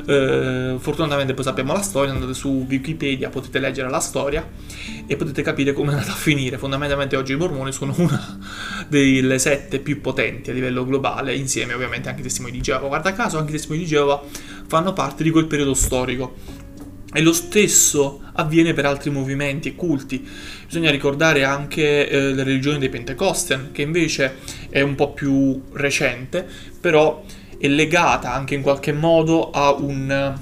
Eh, 0.07 0.77
fortunatamente 0.79 1.33
poi 1.33 1.45
sappiamo 1.45 1.73
la 1.73 1.81
storia, 1.81 2.13
andate 2.13 2.35
su 2.35 2.67
Wikipedia, 2.69 3.31
potete 3.31 3.59
leggere 3.59 3.89
la 3.89 4.01
storia 4.01 4.47
e 5.07 5.17
potete 5.17 5.41
capire 5.41 5.73
come 5.73 5.93
è 5.93 5.95
andata 5.95 6.13
a 6.13 6.15
finire. 6.15 6.59
Fondamentalmente 6.59 7.17
oggi 7.17 7.33
i 7.33 7.37
mormoni 7.37 7.73
sono 7.73 7.95
una 7.97 8.39
delle 8.87 9.39
sette 9.39 9.79
più 9.79 10.03
potenti 10.03 10.51
a 10.51 10.53
livello 10.53 10.85
globale, 10.85 11.35
insieme 11.35 11.73
ovviamente 11.73 12.11
anche 12.11 12.21
i 12.21 12.25
testimoni 12.25 12.53
di 12.53 12.61
Geova. 12.61 12.89
Guarda 12.89 13.15
caso 13.15 13.39
anche 13.39 13.51
i 13.51 13.55
testimoni 13.55 13.81
di 13.81 13.89
Geova 13.89 14.23
fanno 14.73 14.95
parte 14.95 15.23
di 15.23 15.29
quel 15.29 15.45
periodo 15.45 15.75
storico. 15.75 16.35
E 17.13 17.21
lo 17.21 17.35
stesso 17.35 18.23
avviene 18.33 18.73
per 18.73 18.87
altri 18.87 19.11
movimenti 19.11 19.69
e 19.69 19.75
culti. 19.75 20.27
Bisogna 20.65 20.91
ricordare 20.91 21.45
anche 21.45 22.09
eh, 22.09 22.33
la 22.33 22.43
religione 22.43 22.79
dei 22.79 22.89
Pentecosten, 22.89 23.69
che 23.71 23.83
invece 23.83 24.37
è 24.71 24.81
un 24.81 24.95
po' 24.95 25.13
più 25.13 25.61
recente, 25.73 26.49
però 26.81 27.23
è 27.59 27.69
legata 27.69 28.33
anche 28.33 28.55
in 28.55 28.63
qualche 28.63 28.95
modo 28.95 29.51
a 29.51 29.73
un 29.73 30.39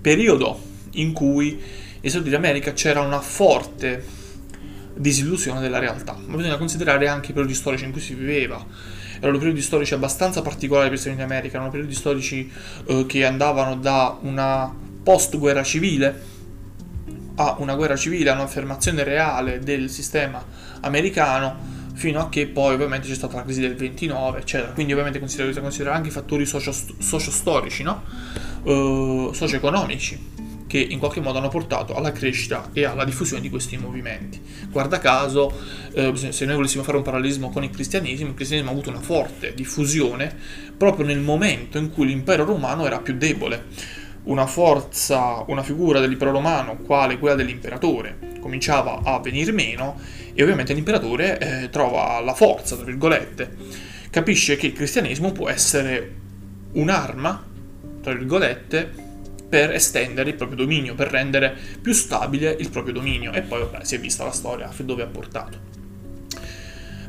periodo 0.00 0.58
in 0.94 1.12
cui 1.12 1.50
negli 1.50 2.10
Stati 2.10 2.16
Uniti 2.16 2.30
d'America 2.30 2.72
c'era 2.72 3.00
una 3.00 3.20
forte 3.20 4.04
disillusione 4.96 5.60
della 5.60 5.78
realtà. 5.78 6.18
Ma 6.26 6.34
bisogna 6.34 6.56
considerare 6.56 7.06
anche 7.06 7.30
i 7.30 7.32
periodi 7.32 7.54
storici 7.54 7.84
in 7.84 7.92
cui 7.92 8.00
si 8.00 8.14
viveva. 8.14 8.66
Erano 9.20 9.38
periodi 9.38 9.62
storici 9.62 9.94
abbastanza 9.94 10.42
particolari 10.42 10.88
per 10.88 10.98
Stati 10.98 11.14
Uniti 11.14 11.28
d'America, 11.28 11.56
erano 11.56 11.70
periodi 11.70 11.94
storici 11.94 12.50
eh, 12.86 13.06
che 13.06 13.24
andavano 13.24 13.76
da 13.76 14.18
una 14.20 14.72
post 15.02 15.38
guerra 15.38 15.62
civile 15.62 16.30
a 17.36 17.56
una 17.58 17.74
guerra 17.74 17.96
civile, 17.96 18.30
a 18.30 18.34
un'affermazione 18.34 19.02
reale 19.04 19.58
del 19.60 19.90
sistema 19.90 20.44
americano 20.80 21.80
fino 21.94 22.20
a 22.20 22.28
che 22.28 22.46
poi 22.46 22.74
ovviamente 22.74 23.06
c'è 23.06 23.14
stata 23.14 23.36
la 23.36 23.44
crisi 23.44 23.60
del 23.60 23.76
29 23.76 24.38
eccetera 24.38 24.72
quindi 24.72 24.92
ovviamente 24.92 25.20
bisogna 25.20 25.60
considerare 25.60 25.96
anche 25.96 26.08
i 26.08 26.12
fattori 26.12 26.46
socio-storici 26.46 27.82
no? 27.82 28.02
uh, 28.62 29.32
socio-economici 29.32 30.31
che 30.72 30.78
in 30.78 30.98
qualche 30.98 31.20
modo 31.20 31.36
hanno 31.36 31.50
portato 31.50 31.94
alla 31.94 32.12
crescita 32.12 32.70
e 32.72 32.86
alla 32.86 33.04
diffusione 33.04 33.42
di 33.42 33.50
questi 33.50 33.76
movimenti. 33.76 34.40
Guarda 34.70 35.00
caso, 35.00 35.52
eh, 35.92 36.14
se 36.16 36.46
noi 36.46 36.54
volessimo 36.54 36.82
fare 36.82 36.96
un 36.96 37.02
parallelismo 37.02 37.50
con 37.50 37.62
il 37.62 37.68
cristianesimo, 37.68 38.30
il 38.30 38.34
cristianesimo 38.34 38.72
ha 38.72 38.78
avuto 38.78 38.88
una 38.88 39.02
forte 39.02 39.52
diffusione 39.52 40.34
proprio 40.74 41.04
nel 41.04 41.18
momento 41.18 41.76
in 41.76 41.90
cui 41.90 42.06
l'impero 42.06 42.46
romano 42.46 42.86
era 42.86 43.00
più 43.00 43.14
debole 43.18 43.64
una 44.22 44.46
forza, 44.46 45.44
una 45.46 45.62
figura 45.62 46.00
dell'impero 46.00 46.30
romano, 46.30 46.78
quale 46.78 47.18
quella 47.18 47.34
dell'imperatore, 47.34 48.38
cominciava 48.40 49.02
a 49.04 49.20
venire 49.20 49.52
meno 49.52 50.00
e 50.32 50.42
ovviamente 50.42 50.72
l'imperatore 50.72 51.38
eh, 51.64 51.68
trova 51.68 52.18
la 52.20 52.32
forza, 52.32 52.76
tra 52.76 52.86
virgolette, 52.86 53.56
capisce 54.08 54.56
che 54.56 54.68
il 54.68 54.72
cristianesimo 54.72 55.32
può 55.32 55.50
essere 55.50 56.14
un'arma, 56.72 57.44
tra 58.00 58.14
virgolette, 58.14 59.01
per 59.52 59.70
estendere 59.70 60.30
il 60.30 60.36
proprio 60.36 60.56
dominio, 60.56 60.94
per 60.94 61.10
rendere 61.10 61.54
più 61.82 61.92
stabile 61.92 62.56
il 62.58 62.70
proprio 62.70 62.94
dominio 62.94 63.32
e 63.32 63.42
poi 63.42 63.60
vabbè, 63.60 63.84
si 63.84 63.96
è 63.96 64.00
vista 64.00 64.24
la 64.24 64.30
storia 64.30 64.70
dove 64.78 65.02
ha 65.02 65.06
portato. 65.06 65.58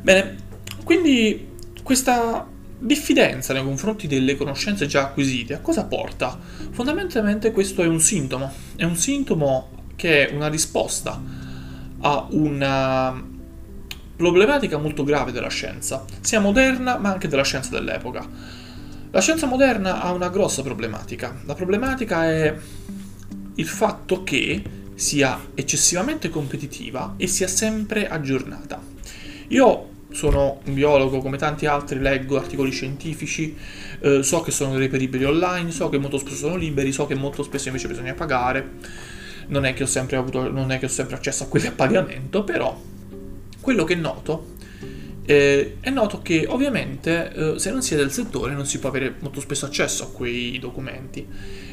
Bene, 0.02 0.36
quindi 0.84 1.52
questa 1.82 2.46
diffidenza 2.78 3.54
nei 3.54 3.62
confronti 3.62 4.06
delle 4.06 4.36
conoscenze 4.36 4.86
già 4.86 5.04
acquisite 5.04 5.54
a 5.54 5.60
cosa 5.60 5.84
porta? 5.84 6.38
Fondamentalmente 6.70 7.50
questo 7.50 7.82
è 7.82 7.86
un 7.86 8.00
sintomo, 8.00 8.52
è 8.76 8.84
un 8.84 8.96
sintomo 8.96 9.70
che 9.96 10.28
è 10.28 10.34
una 10.34 10.48
risposta 10.48 11.18
a 12.00 12.26
una 12.28 13.24
problematica 14.16 14.76
molto 14.76 15.02
grave 15.02 15.32
della 15.32 15.48
scienza, 15.48 16.04
sia 16.20 16.40
moderna 16.40 16.98
ma 16.98 17.10
anche 17.10 17.26
della 17.26 17.42
scienza 17.42 17.70
dell'epoca. 17.70 18.62
La 19.14 19.20
scienza 19.20 19.46
moderna 19.46 20.02
ha 20.02 20.10
una 20.10 20.28
grossa 20.28 20.62
problematica. 20.62 21.36
La 21.44 21.54
problematica 21.54 22.24
è 22.24 22.52
il 23.54 23.66
fatto 23.68 24.24
che 24.24 24.60
sia 24.96 25.50
eccessivamente 25.54 26.30
competitiva 26.30 27.14
e 27.16 27.28
sia 27.28 27.46
sempre 27.46 28.08
aggiornata. 28.08 28.82
Io 29.50 29.88
sono 30.10 30.58
un 30.64 30.74
biologo, 30.74 31.20
come 31.20 31.36
tanti 31.36 31.66
altri 31.66 32.00
leggo 32.00 32.36
articoli 32.36 32.72
scientifici, 32.72 33.56
eh, 34.00 34.24
so 34.24 34.40
che 34.40 34.50
sono 34.50 34.76
reperibili 34.76 35.24
online, 35.24 35.70
so 35.70 35.88
che 35.88 35.98
molto 35.98 36.18
spesso 36.18 36.34
sono 36.34 36.56
liberi, 36.56 36.90
so 36.90 37.06
che 37.06 37.14
molto 37.14 37.44
spesso 37.44 37.68
invece 37.68 37.86
bisogna 37.86 38.14
pagare. 38.14 38.68
Non 39.46 39.64
è 39.64 39.74
che 39.74 39.84
ho 39.84 39.86
sempre, 39.86 40.16
avuto, 40.16 40.50
non 40.50 40.72
è 40.72 40.80
che 40.80 40.86
ho 40.86 40.88
sempre 40.88 41.14
accesso 41.14 41.44
a 41.44 41.46
quelli 41.46 41.68
a 41.68 41.72
pagamento, 41.72 42.42
però 42.42 42.76
quello 43.60 43.84
che 43.84 43.94
noto 43.94 44.53
eh, 45.26 45.76
è 45.80 45.90
noto 45.90 46.20
che 46.22 46.46
ovviamente 46.48 47.32
eh, 47.32 47.58
se 47.58 47.70
non 47.70 47.82
si 47.82 47.94
è 47.94 47.96
del 47.96 48.12
settore 48.12 48.52
non 48.52 48.66
si 48.66 48.78
può 48.78 48.88
avere 48.88 49.14
molto 49.20 49.40
spesso 49.40 49.66
accesso 49.66 50.04
a 50.04 50.10
quei 50.10 50.58
documenti 50.58 51.26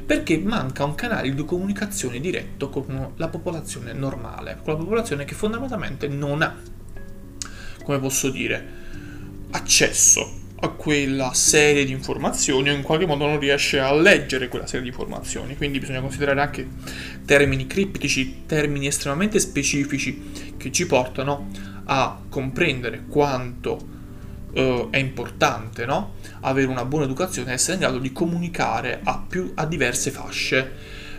perché 0.06 0.38
manca 0.38 0.84
un 0.84 0.96
canale 0.96 1.34
di 1.34 1.46
comunicazione 1.46 2.20
diretto 2.20 2.70
con 2.70 3.14
la 3.16 3.28
popolazione 3.28 3.94
normale, 3.94 4.58
con 4.64 4.74
la 4.74 4.80
popolazione 4.80 5.26
che 5.26 5.36
fondamentalmente 5.36 6.08
non 6.08 6.42
ha 6.42 6.58
come 7.84 8.00
posso 8.00 8.30
dire, 8.30 8.80
accesso 9.52 10.40
a 10.64 10.70
quella 10.70 11.34
serie 11.34 11.86
di 11.86 11.92
informazioni 11.92 12.70
o 12.70 12.74
in 12.74 12.84
qualche 12.84 13.08
modo 13.08 13.26
non 13.26 13.40
riesce 13.40 13.80
a 13.80 13.94
leggere 13.94 14.48
quella 14.48 14.68
serie 14.68 14.84
di 14.84 14.90
informazioni. 14.90 15.58
Quindi 15.58 15.80
bisogna 15.80 16.02
considerare 16.02 16.40
anche 16.40 16.68
termini 17.26 17.66
criptici, 17.66 18.44
termini 18.46 18.88
estremamente 18.88 19.40
specifici 19.40 20.54
che 20.58 20.72
ci 20.72 20.86
portano 20.86 21.50
a 21.86 22.20
comprendere 22.30 23.06
quanto 23.08 23.88
uh, 24.54 24.88
è 24.90 24.98
importante 24.98 25.86
no? 25.86 26.16
avere 26.42 26.68
una 26.68 26.86
buona 26.86 27.06
educazione 27.06 27.52
e 27.52 27.54
essere 27.54 27.74
in 27.74 27.80
grado 27.80 28.00
di 28.00 28.12
comunicare 28.12 29.02
a, 29.04 29.24
più, 29.28 29.52
a 29.56 29.66
diverse 29.66 30.12
fasce 30.12 30.72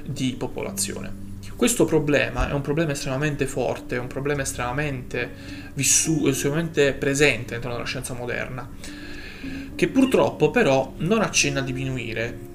di 0.04 0.34
popolazione. 0.36 1.30
Questo 1.62 1.84
problema 1.84 2.48
è 2.48 2.52
un 2.52 2.60
problema 2.60 2.90
estremamente 2.90 3.46
forte, 3.46 3.94
è 3.94 3.98
un 4.00 4.08
problema 4.08 4.42
estremamente, 4.42 5.30
vissu- 5.74 6.26
estremamente 6.26 6.92
presente 6.92 7.54
all'interno 7.54 7.76
della 7.76 7.86
scienza 7.86 8.14
moderna, 8.14 8.68
che 9.76 9.86
purtroppo 9.86 10.50
però 10.50 10.94
non 10.96 11.22
accenna 11.22 11.60
a 11.60 11.62
diminuire. 11.62 12.50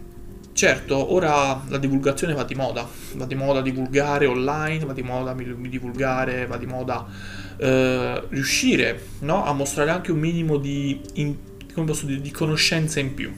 Certo, 0.51 1.13
ora 1.13 1.63
la 1.69 1.77
divulgazione 1.77 2.33
va 2.33 2.43
di 2.43 2.55
moda, 2.55 2.85
va 3.13 3.25
di 3.25 3.35
moda 3.35 3.61
divulgare 3.61 4.25
online, 4.25 4.83
va 4.83 4.91
di 4.91 5.03
moda 5.03 5.33
divulgare, 5.33 6.45
va 6.45 6.57
di 6.57 6.65
moda 6.65 7.07
eh, 7.57 8.23
riuscire 8.29 9.07
no? 9.19 9.45
a 9.45 9.53
mostrare 9.53 9.89
anche 9.89 10.11
un 10.11 10.19
minimo 10.19 10.57
di, 10.57 11.01
in, 11.13 11.35
dire, 11.73 12.21
di 12.21 12.31
conoscenza 12.31 12.99
in 12.99 13.13
più. 13.13 13.33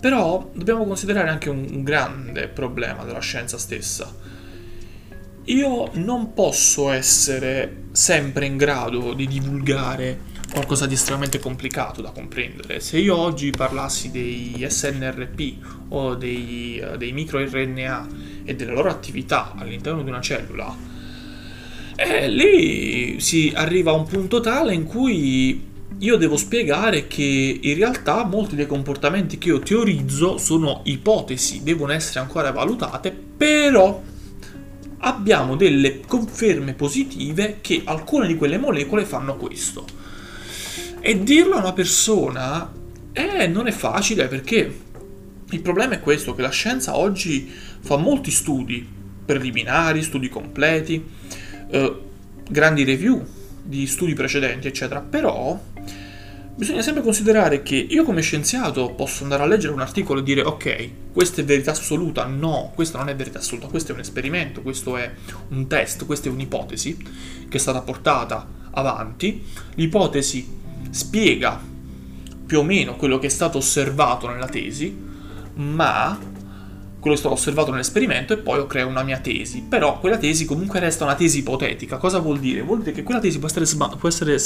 Però 0.00 0.50
dobbiamo 0.54 0.84
considerare 0.84 1.28
anche 1.28 1.50
un, 1.50 1.66
un 1.70 1.82
grande 1.82 2.48
problema 2.48 3.04
della 3.04 3.20
scienza 3.20 3.58
stessa, 3.58 4.12
io 5.48 5.90
non 5.94 6.32
posso 6.32 6.90
essere 6.90 7.84
sempre 7.92 8.46
in 8.46 8.56
grado 8.56 9.14
di 9.14 9.28
divulgare 9.28 10.34
qualcosa 10.50 10.86
di 10.86 10.94
estremamente 10.94 11.38
complicato 11.38 12.02
da 12.02 12.10
comprendere. 12.10 12.80
Se 12.80 12.98
io 12.98 13.16
oggi 13.16 13.50
parlassi 13.50 14.10
dei 14.10 14.64
SNRP 14.68 15.86
o 15.90 16.14
dei, 16.14 16.82
uh, 16.82 16.96
dei 16.96 17.12
microRNA 17.12 18.08
e 18.44 18.54
della 18.56 18.72
loro 18.72 18.88
attività 18.88 19.52
all'interno 19.56 20.02
di 20.02 20.08
una 20.08 20.20
cellula, 20.20 20.74
eh, 21.96 22.28
lì 22.28 23.20
si 23.20 23.52
arriva 23.54 23.90
a 23.90 23.94
un 23.94 24.04
punto 24.04 24.40
tale 24.40 24.74
in 24.74 24.84
cui 24.84 25.74
io 25.98 26.16
devo 26.16 26.36
spiegare 26.36 27.06
che 27.06 27.58
in 27.62 27.74
realtà 27.74 28.24
molti 28.24 28.54
dei 28.54 28.66
comportamenti 28.66 29.38
che 29.38 29.48
io 29.48 29.60
teorizzo 29.60 30.36
sono 30.36 30.82
ipotesi, 30.84 31.62
devono 31.62 31.92
essere 31.92 32.20
ancora 32.20 32.52
valutate, 32.52 33.10
però 33.10 34.02
abbiamo 34.98 35.56
delle 35.56 36.00
conferme 36.00 36.74
positive 36.74 37.58
che 37.62 37.82
alcune 37.84 38.26
di 38.26 38.36
quelle 38.36 38.58
molecole 38.58 39.04
fanno 39.04 39.36
questo. 39.36 39.84
E 41.00 41.22
dirlo 41.22 41.54
a 41.54 41.60
una 41.60 41.72
persona 41.72 42.70
eh, 43.12 43.46
non 43.46 43.66
è 43.66 43.72
facile 43.72 44.26
perché 44.28 44.84
il 45.48 45.60
problema 45.60 45.94
è 45.94 46.00
questo, 46.00 46.34
che 46.34 46.42
la 46.42 46.50
scienza 46.50 46.96
oggi 46.96 47.50
fa 47.80 47.96
molti 47.96 48.30
studi 48.30 48.86
preliminari, 49.24 50.02
studi 50.02 50.28
completi, 50.28 51.02
eh, 51.68 52.00
grandi 52.48 52.84
review 52.84 53.24
di 53.62 53.86
studi 53.86 54.14
precedenti, 54.14 54.68
eccetera, 54.68 55.00
però 55.00 55.60
bisogna 56.54 56.80
sempre 56.80 57.02
considerare 57.02 57.62
che 57.62 57.76
io 57.76 58.02
come 58.04 58.22
scienziato 58.22 58.92
posso 58.92 59.24
andare 59.24 59.42
a 59.42 59.46
leggere 59.46 59.74
un 59.74 59.80
articolo 59.80 60.20
e 60.20 60.22
dire 60.22 60.42
ok, 60.42 60.90
questa 61.12 61.42
è 61.42 61.44
verità 61.44 61.72
assoluta, 61.72 62.24
no, 62.24 62.72
questa 62.74 62.98
non 62.98 63.08
è 63.08 63.16
verità 63.16 63.38
assoluta, 63.38 63.66
questo 63.66 63.92
è 63.92 63.94
un 63.94 64.00
esperimento, 64.00 64.62
questo 64.62 64.96
è 64.96 65.12
un 65.48 65.66
test, 65.66 66.06
questa 66.06 66.28
è 66.28 66.32
un'ipotesi 66.32 66.96
che 67.48 67.56
è 67.56 67.60
stata 67.60 67.82
portata 67.82 68.48
avanti, 68.70 69.44
l'ipotesi 69.74 70.48
spiega 70.90 71.60
più 72.46 72.60
o 72.60 72.62
meno 72.62 72.96
quello 72.96 73.18
che 73.18 73.26
è 73.26 73.30
stato 73.30 73.58
osservato 73.58 74.28
nella 74.28 74.48
tesi, 74.48 74.96
ma 75.54 76.18
quello 77.06 77.14
che 77.14 77.16
stato 77.16 77.34
osservato 77.34 77.70
nell'esperimento 77.70 78.32
e 78.32 78.38
poi 78.38 78.58
io 78.58 78.66
creo 78.66 78.88
una 78.88 79.04
mia 79.04 79.18
tesi. 79.18 79.62
Però 79.62 80.00
quella 80.00 80.18
tesi 80.18 80.44
comunque 80.44 80.80
resta 80.80 81.04
una 81.04 81.14
tesi 81.14 81.38
ipotetica. 81.38 81.98
Cosa 81.98 82.18
vuol 82.18 82.40
dire? 82.40 82.62
Vuol 82.62 82.80
dire 82.80 82.92
che 82.92 83.04
quella 83.04 83.20
tesi 83.20 83.38
può 83.38 83.46
essere, 83.46 83.64
sba- 83.64 83.94
può 83.96 84.08
essere 84.08 84.36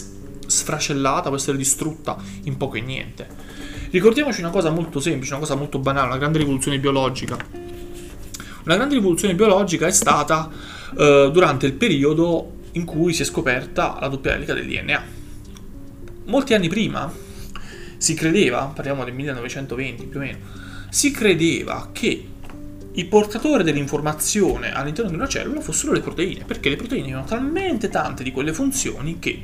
sfracellata, 0.46 1.28
può 1.28 1.36
essere 1.36 1.56
distrutta 1.56 2.18
in 2.44 2.58
poco 2.58 2.76
e 2.76 2.82
niente. 2.82 3.26
Ricordiamoci 3.90 4.40
una 4.40 4.50
cosa 4.50 4.70
molto 4.70 5.00
semplice, 5.00 5.32
una 5.32 5.40
cosa 5.40 5.54
molto 5.54 5.78
banale, 5.78 6.08
una 6.08 6.18
grande 6.18 6.38
rivoluzione 6.38 6.78
biologica. 6.78 7.36
Una 8.64 8.76
grande 8.76 8.94
rivoluzione 8.94 9.34
biologica 9.34 9.86
è 9.86 9.92
stata 9.92 10.50
eh, 10.98 11.30
durante 11.32 11.64
il 11.64 11.72
periodo 11.72 12.58
in 12.72 12.84
cui 12.84 13.14
si 13.14 13.22
è 13.22 13.24
scoperta 13.24 13.96
la 14.00 14.08
doppia 14.08 14.34
elica 14.34 14.52
del 14.52 14.66
DNA. 14.66 15.02
Molti 16.26 16.52
anni 16.52 16.68
prima 16.68 17.10
si 17.96 18.12
credeva, 18.14 18.70
parliamo 18.74 19.04
del 19.04 19.14
1920 19.14 20.04
più 20.04 20.18
o 20.18 20.22
meno, 20.22 20.38
si 20.90 21.10
credeva 21.10 21.88
che 21.92 22.26
i 22.92 23.04
portatori 23.04 23.62
dell'informazione 23.62 24.72
all'interno 24.72 25.10
di 25.10 25.16
una 25.16 25.28
cellula 25.28 25.60
fossero 25.60 25.92
le 25.92 26.00
proteine, 26.00 26.44
perché 26.44 26.68
le 26.68 26.76
proteine 26.76 27.04
avevano 27.04 27.26
talmente 27.26 27.88
tante 27.88 28.22
di 28.22 28.32
quelle 28.32 28.52
funzioni 28.52 29.18
che 29.18 29.42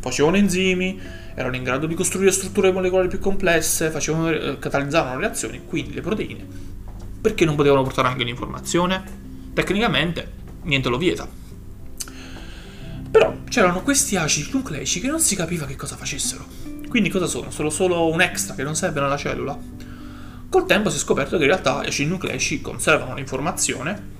facevano 0.00 0.36
enzimi, 0.36 1.00
erano 1.34 1.56
in 1.56 1.62
grado 1.62 1.86
di 1.86 1.94
costruire 1.94 2.30
strutture 2.32 2.72
molecolari 2.72 3.08
più 3.08 3.18
complesse, 3.18 3.90
facevano, 3.90 4.30
eh, 4.30 4.58
catalizzavano 4.58 5.20
reazioni, 5.20 5.62
quindi 5.66 5.94
le 5.94 6.00
proteine, 6.02 6.46
perché 7.20 7.44
non 7.44 7.54
potevano 7.54 7.82
portare 7.82 8.08
anche 8.08 8.24
l'informazione? 8.24 9.02
Tecnicamente 9.54 10.32
niente 10.64 10.88
lo 10.88 10.98
vieta. 10.98 11.26
Però 13.10 13.36
c'erano 13.48 13.82
questi 13.82 14.16
acidi 14.16 14.50
nucleici 14.52 15.00
che 15.00 15.08
non 15.08 15.20
si 15.20 15.36
capiva 15.36 15.66
che 15.66 15.76
cosa 15.76 15.96
facessero. 15.96 16.44
Quindi 16.88 17.10
cosa 17.10 17.26
sono? 17.26 17.50
Sono 17.50 17.70
solo 17.70 18.10
un 18.10 18.20
extra 18.20 18.54
che 18.54 18.62
non 18.62 18.74
serve 18.74 19.00
alla 19.00 19.16
cellula? 19.16 19.58
Col 20.52 20.66
tempo 20.66 20.90
si 20.90 20.98
è 20.98 21.00
scoperto 21.00 21.38
che 21.38 21.44
in 21.44 21.48
realtà 21.48 21.82
gli 21.82 21.86
acidi 21.86 22.10
nucleici 22.10 22.60
conservano 22.60 23.14
l'informazione 23.14 24.10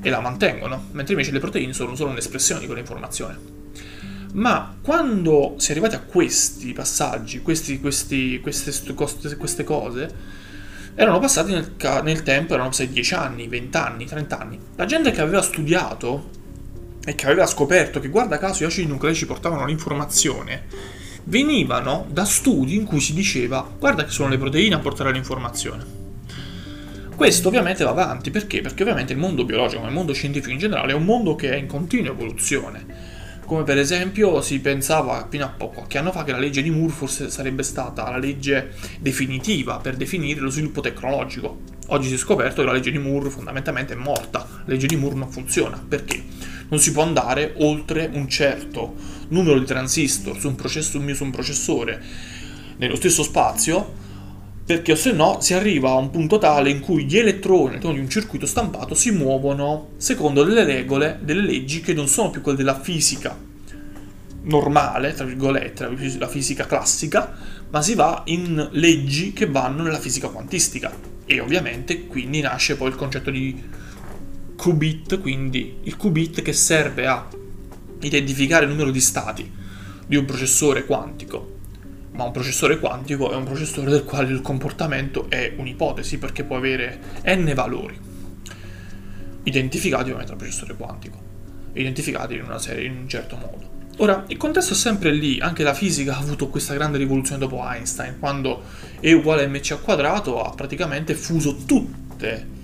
e 0.00 0.08
la 0.08 0.20
mantengono, 0.20 0.86
mentre 0.92 1.12
invece 1.12 1.32
le 1.32 1.38
proteine 1.38 1.74
sono 1.74 1.94
solo 1.94 2.12
un'espressione 2.12 2.60
di 2.62 2.66
quell'informazione. 2.66 3.38
Ma 4.32 4.74
quando 4.80 5.56
si 5.58 5.68
è 5.68 5.70
arrivati 5.72 5.94
a 5.94 6.00
questi 6.00 6.72
passaggi, 6.72 7.42
questi, 7.42 7.78
questi, 7.78 8.40
queste, 8.40 8.94
queste, 9.36 9.64
cose, 9.64 10.14
erano 10.94 11.18
passati 11.18 11.52
nel, 11.52 11.70
nel, 12.02 12.22
tempo, 12.22 12.54
erano 12.54 12.70
passati 12.70 12.88
10 12.88 13.12
anni, 13.12 13.46
20 13.46 13.76
anni, 13.76 14.06
30 14.06 14.38
anni. 14.38 14.58
La 14.76 14.86
gente 14.86 15.10
che 15.10 15.20
aveva 15.20 15.42
studiato 15.42 16.30
e 17.04 17.14
che 17.14 17.26
aveva 17.26 17.46
scoperto 17.46 18.00
che 18.00 18.08
guarda 18.08 18.38
caso 18.38 18.64
gli 18.64 18.66
acidi 18.66 18.88
nucleici 18.88 19.26
portavano 19.26 19.66
l'informazione, 19.66 20.68
venivano 21.28 22.06
da 22.10 22.24
studi 22.24 22.74
in 22.74 22.84
cui 22.84 23.00
si 23.00 23.14
diceva 23.14 23.68
guarda 23.78 24.04
che 24.04 24.10
sono 24.10 24.28
le 24.28 24.38
proteine 24.38 24.74
a 24.74 24.80
portare 24.80 25.12
l'informazione. 25.12 26.04
Questo 27.14 27.48
ovviamente 27.48 27.82
va 27.82 27.90
avanti, 27.90 28.30
perché? 28.30 28.60
Perché 28.60 28.82
ovviamente 28.82 29.12
il 29.12 29.18
mondo 29.18 29.44
biologico, 29.44 29.84
il 29.86 29.92
mondo 29.92 30.12
scientifico 30.12 30.52
in 30.52 30.58
generale, 30.58 30.92
è 30.92 30.94
un 30.94 31.04
mondo 31.04 31.34
che 31.34 31.50
è 31.50 31.56
in 31.56 31.66
continua 31.66 32.12
evoluzione 32.12 33.14
come 33.46 33.62
per 33.62 33.78
esempio 33.78 34.42
si 34.42 34.58
pensava 34.58 35.28
fino 35.30 35.44
a 35.44 35.48
poco, 35.48 35.74
qualche 35.74 35.98
anno 35.98 36.10
fa 36.10 36.24
che 36.24 36.32
la 36.32 36.38
legge 36.38 36.62
di 36.62 36.70
Moore 36.70 36.92
forse 36.92 37.30
sarebbe 37.30 37.62
stata 37.62 38.10
la 38.10 38.18
legge 38.18 38.72
definitiva 38.98 39.78
per 39.78 39.96
definire 39.96 40.40
lo 40.40 40.50
sviluppo 40.50 40.80
tecnologico. 40.80 41.60
Oggi 41.86 42.08
si 42.08 42.14
è 42.14 42.18
scoperto 42.18 42.60
che 42.60 42.66
la 42.66 42.72
legge 42.72 42.90
di 42.90 42.98
Moore 42.98 43.30
fondamentalmente 43.30 43.92
è 43.92 43.96
morta, 43.96 44.40
la 44.40 44.64
legge 44.64 44.88
di 44.88 44.96
Moore 44.96 45.14
non 45.14 45.30
funziona, 45.30 45.82
perché? 45.88 46.20
Non 46.68 46.80
si 46.80 46.90
può 46.90 47.04
andare 47.04 47.54
oltre 47.58 48.10
un 48.12 48.28
certo 48.28 48.94
numero 49.28 49.58
di 49.58 49.64
transistor 49.64 50.38
su 50.38 50.48
un, 50.48 50.54
processo, 50.54 51.00
su 51.14 51.24
un 51.24 51.30
processore 51.30 52.02
nello 52.78 52.96
stesso 52.96 53.22
spazio 53.22 54.04
perché 54.66 54.96
se 54.96 55.12
no 55.12 55.38
si 55.40 55.54
arriva 55.54 55.90
a 55.90 55.94
un 55.94 56.10
punto 56.10 56.38
tale 56.38 56.70
in 56.70 56.80
cui 56.80 57.04
gli 57.04 57.16
elettroni 57.16 57.78
di 57.78 57.86
un 57.86 58.08
circuito 58.08 58.46
stampato 58.46 58.96
si 58.96 59.12
muovono 59.12 59.90
secondo 59.96 60.42
delle 60.42 60.64
regole, 60.64 61.20
delle 61.22 61.42
leggi 61.42 61.80
che 61.80 61.94
non 61.94 62.08
sono 62.08 62.30
più 62.30 62.40
quelle 62.40 62.58
della 62.58 62.78
fisica 62.78 63.38
normale, 64.42 65.14
tra 65.14 65.24
virgolette, 65.24 65.88
la 66.18 66.26
fisica 66.26 66.66
classica, 66.66 67.32
ma 67.70 67.80
si 67.80 67.94
va 67.94 68.22
in 68.26 68.68
leggi 68.72 69.32
che 69.32 69.46
vanno 69.46 69.84
nella 69.84 70.00
fisica 70.00 70.28
quantistica. 70.28 70.92
E 71.24 71.38
ovviamente 71.38 72.06
quindi 72.06 72.40
nasce 72.40 72.76
poi 72.76 72.88
il 72.88 72.96
concetto 72.96 73.30
di 73.30 73.62
qubit, 74.56 75.20
quindi 75.20 75.76
il 75.82 75.96
qubit 75.96 76.42
che 76.42 76.52
serve 76.52 77.06
a 77.06 77.28
identificare 78.00 78.64
il 78.64 78.70
numero 78.70 78.90
di 78.90 79.00
stati 79.00 79.50
di 80.06 80.16
un 80.16 80.24
processore 80.24 80.84
quantico 80.84 81.54
ma 82.12 82.24
un 82.24 82.32
processore 82.32 82.78
quantico 82.78 83.30
è 83.30 83.36
un 83.36 83.44
processore 83.44 83.90
del 83.90 84.04
quale 84.04 84.32
il 84.32 84.40
comportamento 84.40 85.28
è 85.28 85.52
un'ipotesi 85.56 86.18
perché 86.18 86.44
può 86.44 86.56
avere 86.56 86.98
n 87.24 87.52
valori 87.54 88.14
identificati 89.46 90.04
ovviamente 90.04 90.30
dal 90.30 90.38
processore 90.38 90.74
quantico, 90.74 91.18
identificati 91.74 92.34
in 92.34 92.42
una 92.42 92.58
serie 92.58 92.86
in 92.86 92.96
un 92.96 93.08
certo 93.08 93.36
modo. 93.36 93.74
Ora, 93.98 94.24
il 94.28 94.36
contesto 94.36 94.74
è 94.74 94.76
sempre 94.76 95.10
lì, 95.12 95.40
anche 95.40 95.62
la 95.62 95.72
fisica 95.72 96.16
ha 96.16 96.18
avuto 96.18 96.48
questa 96.48 96.74
grande 96.74 96.98
rivoluzione 96.98 97.40
dopo 97.40 97.62
Einstein, 97.64 98.18
quando 98.18 98.62
E 99.00 99.12
uguale 99.12 99.44
a 99.44 99.48
mc 99.48 99.70
al 99.70 99.80
quadrato 99.80 100.42
ha 100.42 100.50
praticamente 100.50 101.14
fuso 101.14 101.56
tutte 101.64 102.54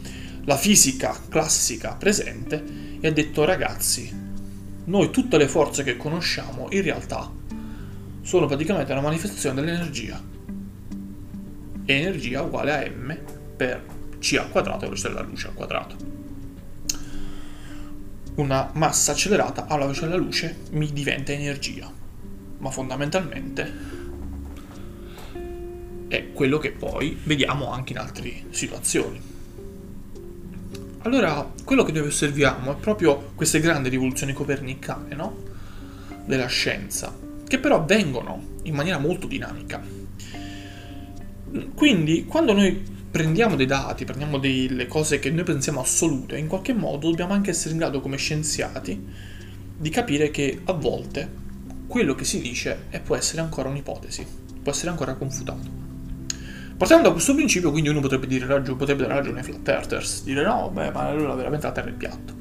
la 0.45 0.57
fisica 0.57 1.17
classica 1.29 1.95
presente 1.95 2.63
e 3.01 3.07
ha 3.07 3.13
detto 3.13 3.45
ragazzi, 3.45 4.22
noi 4.85 5.11
tutte 5.11 5.37
le 5.37 5.49
forze 5.49 5.83
che 5.85 5.97
conosciamo 5.97 6.67
in 6.71 6.83
realtà 6.83 7.31
sono 8.23 8.47
praticamente 8.47 8.93
una 8.93 9.01
manifestazione 9.01 9.61
dell'energia. 9.61 10.21
energia 11.85 12.43
uguale 12.43 12.87
a 12.87 12.91
m 12.91 13.19
per 13.57 13.85
c 14.19 14.37
al 14.39 14.51
quadrato 14.51 14.81
velocità 14.81 15.09
della 15.09 15.23
luce 15.23 15.49
al 15.49 15.55
quadrato. 15.55 15.97
Una 18.35 18.71
massa 18.75 19.13
accelerata 19.13 19.67
alla 19.67 19.83
velocità 19.83 20.07
della 20.07 20.19
luce 20.19 20.61
mi 20.71 20.91
diventa 20.93 21.33
energia, 21.33 21.91
ma 22.59 22.71
fondamentalmente 22.71 24.01
è 26.09 26.33
quello 26.33 26.59
che 26.59 26.73
poi 26.73 27.19
vediamo 27.25 27.71
anche 27.71 27.93
in 27.93 27.99
altre 27.99 28.45
situazioni. 28.51 29.32
Allora, 31.05 31.51
quello 31.65 31.83
che 31.83 31.91
noi 31.91 32.07
osserviamo 32.07 32.73
è 32.73 32.77
proprio 32.77 33.33
queste 33.35 33.59
grandi 33.59 33.89
rivoluzioni 33.89 34.33
copernicane, 34.33 35.15
no? 35.17 35.37
Della 36.25 36.47
scienza, 36.47 37.13
che 37.47 37.59
però 37.59 37.77
avvengono 37.77 38.51
in 38.63 38.75
maniera 38.75 38.99
molto 38.99 39.27
dinamica. 39.27 39.83
Quindi, 41.75 42.25
quando 42.25 42.53
noi 42.53 42.81
prendiamo 43.11 43.57
dei 43.57 43.67
dati, 43.67 44.05
prendiamo 44.05 44.39
delle 44.39 44.87
cose 44.87 45.19
che 45.19 45.31
noi 45.31 45.43
pensiamo 45.43 45.81
assolute, 45.81 46.39
in 46.39 46.47
qualche 46.47 46.73
modo 46.73 47.11
dobbiamo 47.11 47.33
anche 47.33 47.51
essere 47.51 47.73
in 47.73 47.79
grado 47.79 48.01
come 48.01 48.17
scienziati 48.17 49.05
di 49.77 49.91
capire 49.91 50.31
che 50.31 50.61
a 50.65 50.73
volte 50.73 51.29
quello 51.89 52.15
che 52.15 52.25
si 52.25 52.41
dice 52.41 52.85
può 53.05 53.17
essere 53.17 53.43
ancora 53.43 53.69
un'ipotesi, 53.69 54.25
può 54.63 54.71
essere 54.71 54.91
ancora 54.91 55.15
confutato. 55.15 55.82
Partendo 56.83 57.07
da 57.07 57.13
questo 57.15 57.37
principio, 57.37 57.71
quindi 57.71 57.91
uno 57.91 58.01
potrebbe 58.01 58.27
dire 58.27 58.45
ragione, 58.45 58.77
potrebbe 58.77 59.03
dare 59.03 59.15
ragione 59.15 59.39
ai 59.39 59.45
flat 59.45 59.69
earthers, 59.69 60.25
dire 60.25 60.43
no, 60.43 60.69
beh, 60.75 60.91
ma 60.91 61.03
allora 61.03 61.33
veramente 61.35 61.65
la 61.65 61.73
Terra 61.73 61.91
è 61.91 61.93
piatta. 61.93 62.35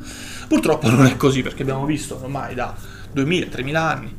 Purtroppo 0.47 0.89
non 0.89 1.05
è 1.05 1.15
così, 1.15 1.43
perché 1.43 1.61
abbiamo 1.61 1.85
visto 1.85 2.19
ormai 2.19 2.55
da 2.55 2.75
2000-3000 3.13 3.75
anni 3.75 4.15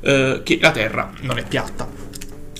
eh, 0.00 0.40
che 0.42 0.58
la 0.58 0.70
Terra 0.70 1.12
non 1.20 1.36
è 1.36 1.44
piatta. 1.46 1.86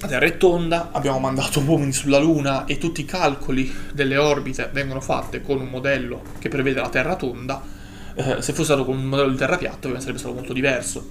La 0.02 0.06
Terra 0.06 0.26
è 0.26 0.36
tonda, 0.36 0.90
abbiamo 0.92 1.18
mandato 1.18 1.60
uomini 1.60 1.94
sulla 1.94 2.18
Luna 2.18 2.66
e 2.66 2.76
tutti 2.76 3.00
i 3.00 3.06
calcoli 3.06 3.72
delle 3.94 4.18
orbite 4.18 4.68
vengono 4.70 5.00
fatti 5.00 5.40
con 5.40 5.58
un 5.58 5.68
modello 5.68 6.20
che 6.38 6.50
prevede 6.50 6.80
la 6.82 6.90
Terra 6.90 7.16
tonda. 7.16 7.62
Eh, 8.14 8.42
se 8.42 8.52
fosse 8.52 8.64
stato 8.64 8.84
con 8.84 8.98
un 8.98 9.06
modello 9.06 9.30
di 9.30 9.38
Terra 9.38 9.56
piatta, 9.56 9.88
ovviamente 9.88 10.02
sarebbe 10.02 10.18
stato 10.18 10.34
molto 10.34 10.52
diverso. 10.52 11.08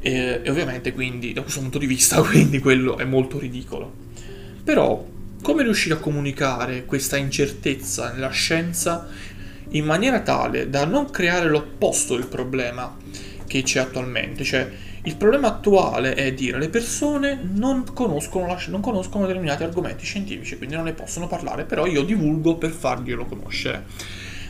E, 0.00 0.42
e 0.42 0.50
ovviamente 0.50 0.92
quindi 0.92 1.32
da 1.32 1.40
questo 1.40 1.60
punto 1.60 1.78
di 1.78 1.86
vista 1.86 2.20
quindi 2.28 2.58
quello 2.58 2.98
è 2.98 3.04
molto 3.04 3.38
ridicolo. 3.38 4.01
Però 4.64 5.04
come 5.42 5.62
riuscire 5.64 5.94
a 5.96 5.98
comunicare 5.98 6.84
questa 6.84 7.16
incertezza 7.16 8.12
nella 8.12 8.30
scienza 8.30 9.08
in 9.70 9.84
maniera 9.84 10.20
tale 10.20 10.70
da 10.70 10.84
non 10.84 11.10
creare 11.10 11.48
l'opposto 11.48 12.14
del 12.14 12.26
problema 12.26 12.96
che 13.46 13.62
c'è 13.62 13.80
attualmente? 13.80 14.44
Cioè, 14.44 14.70
il 15.04 15.16
problema 15.16 15.48
attuale 15.48 16.14
è 16.14 16.32
dire 16.32 16.58
le 16.58 16.68
persone 16.68 17.40
non 17.42 17.84
conoscono, 17.92 18.46
la, 18.46 18.56
non 18.68 18.80
conoscono 18.80 19.26
determinati 19.26 19.64
argomenti 19.64 20.04
scientifici, 20.04 20.56
quindi 20.56 20.76
non 20.76 20.84
ne 20.84 20.92
possono 20.92 21.26
parlare, 21.26 21.64
però 21.64 21.86
io 21.86 22.04
divulgo 22.04 22.54
per 22.56 22.70
farglielo 22.70 23.24
conoscere. 23.24 23.84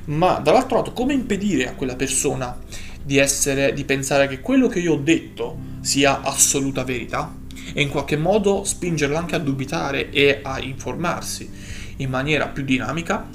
Ma 0.05 0.40
dall'altro 0.40 0.77
lato, 0.77 0.92
come 0.92 1.14
impedire 1.14 1.68
a 1.68 1.75
quella 1.75 1.96
persona 1.96 2.55
di, 3.03 3.16
essere, 3.16 3.72
di 3.72 3.85
pensare 3.85 4.29
che 4.29 4.40
quello 4.40 4.68
che 4.68 4.81
io 4.81 4.92
ho 4.92 4.98
detto 4.98 5.57
sia 5.81 6.20
assoluta 6.20 6.85
verità? 6.85 7.35
E 7.72 7.82
in 7.82 7.88
qualche 7.88 8.16
modo 8.16 8.64
spingerla 8.64 9.18
anche 9.18 9.35
a 9.35 9.38
dubitare 9.38 10.11
e 10.11 10.40
a 10.42 10.61
informarsi 10.61 11.50
in 11.96 12.11
maniera 12.11 12.48
più 12.48 12.64
dinamica? 12.64 13.28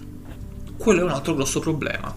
Quello 0.78 1.00
è 1.02 1.04
un 1.04 1.10
altro 1.10 1.34
grosso 1.34 1.60
problema. 1.60 2.16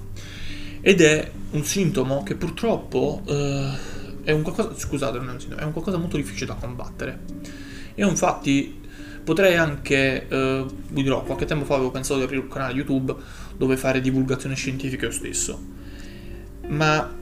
Ed 0.80 1.00
è 1.00 1.30
un 1.50 1.64
sintomo 1.64 2.22
che 2.22 2.35
purtroppo... 2.35 3.22
Eh, 3.26 3.98
è 4.22 4.33
un 4.33 4.42
qualcosa, 4.42 4.76
scusate, 4.76 5.18
è 5.18 5.20
un 5.20 5.37
sintomo, 5.38 5.61
è 5.61 5.64
un 5.64 5.72
qualcosa 5.72 5.96
molto 5.96 6.16
difficile 6.16 6.46
da 6.46 6.54
combattere. 6.54 7.20
Io 7.96 8.09
infatti 8.09 8.80
potrei 9.24 9.56
anche, 9.56 10.26
eh, 10.28 10.64
vi 10.88 11.02
dirò, 11.02 11.22
qualche 11.22 11.44
tempo 11.44 11.64
fa 11.64 11.74
avevo 11.74 11.90
pensato 11.90 12.18
di 12.18 12.24
aprire 12.24 12.42
un 12.42 12.48
canale 12.48 12.74
YouTube 12.74 13.14
dove 13.56 13.76
fare 13.76 14.00
divulgazione 14.00 14.54
scientifica 14.54 15.06
io 15.06 15.12
stesso, 15.12 15.62
ma 16.68 17.14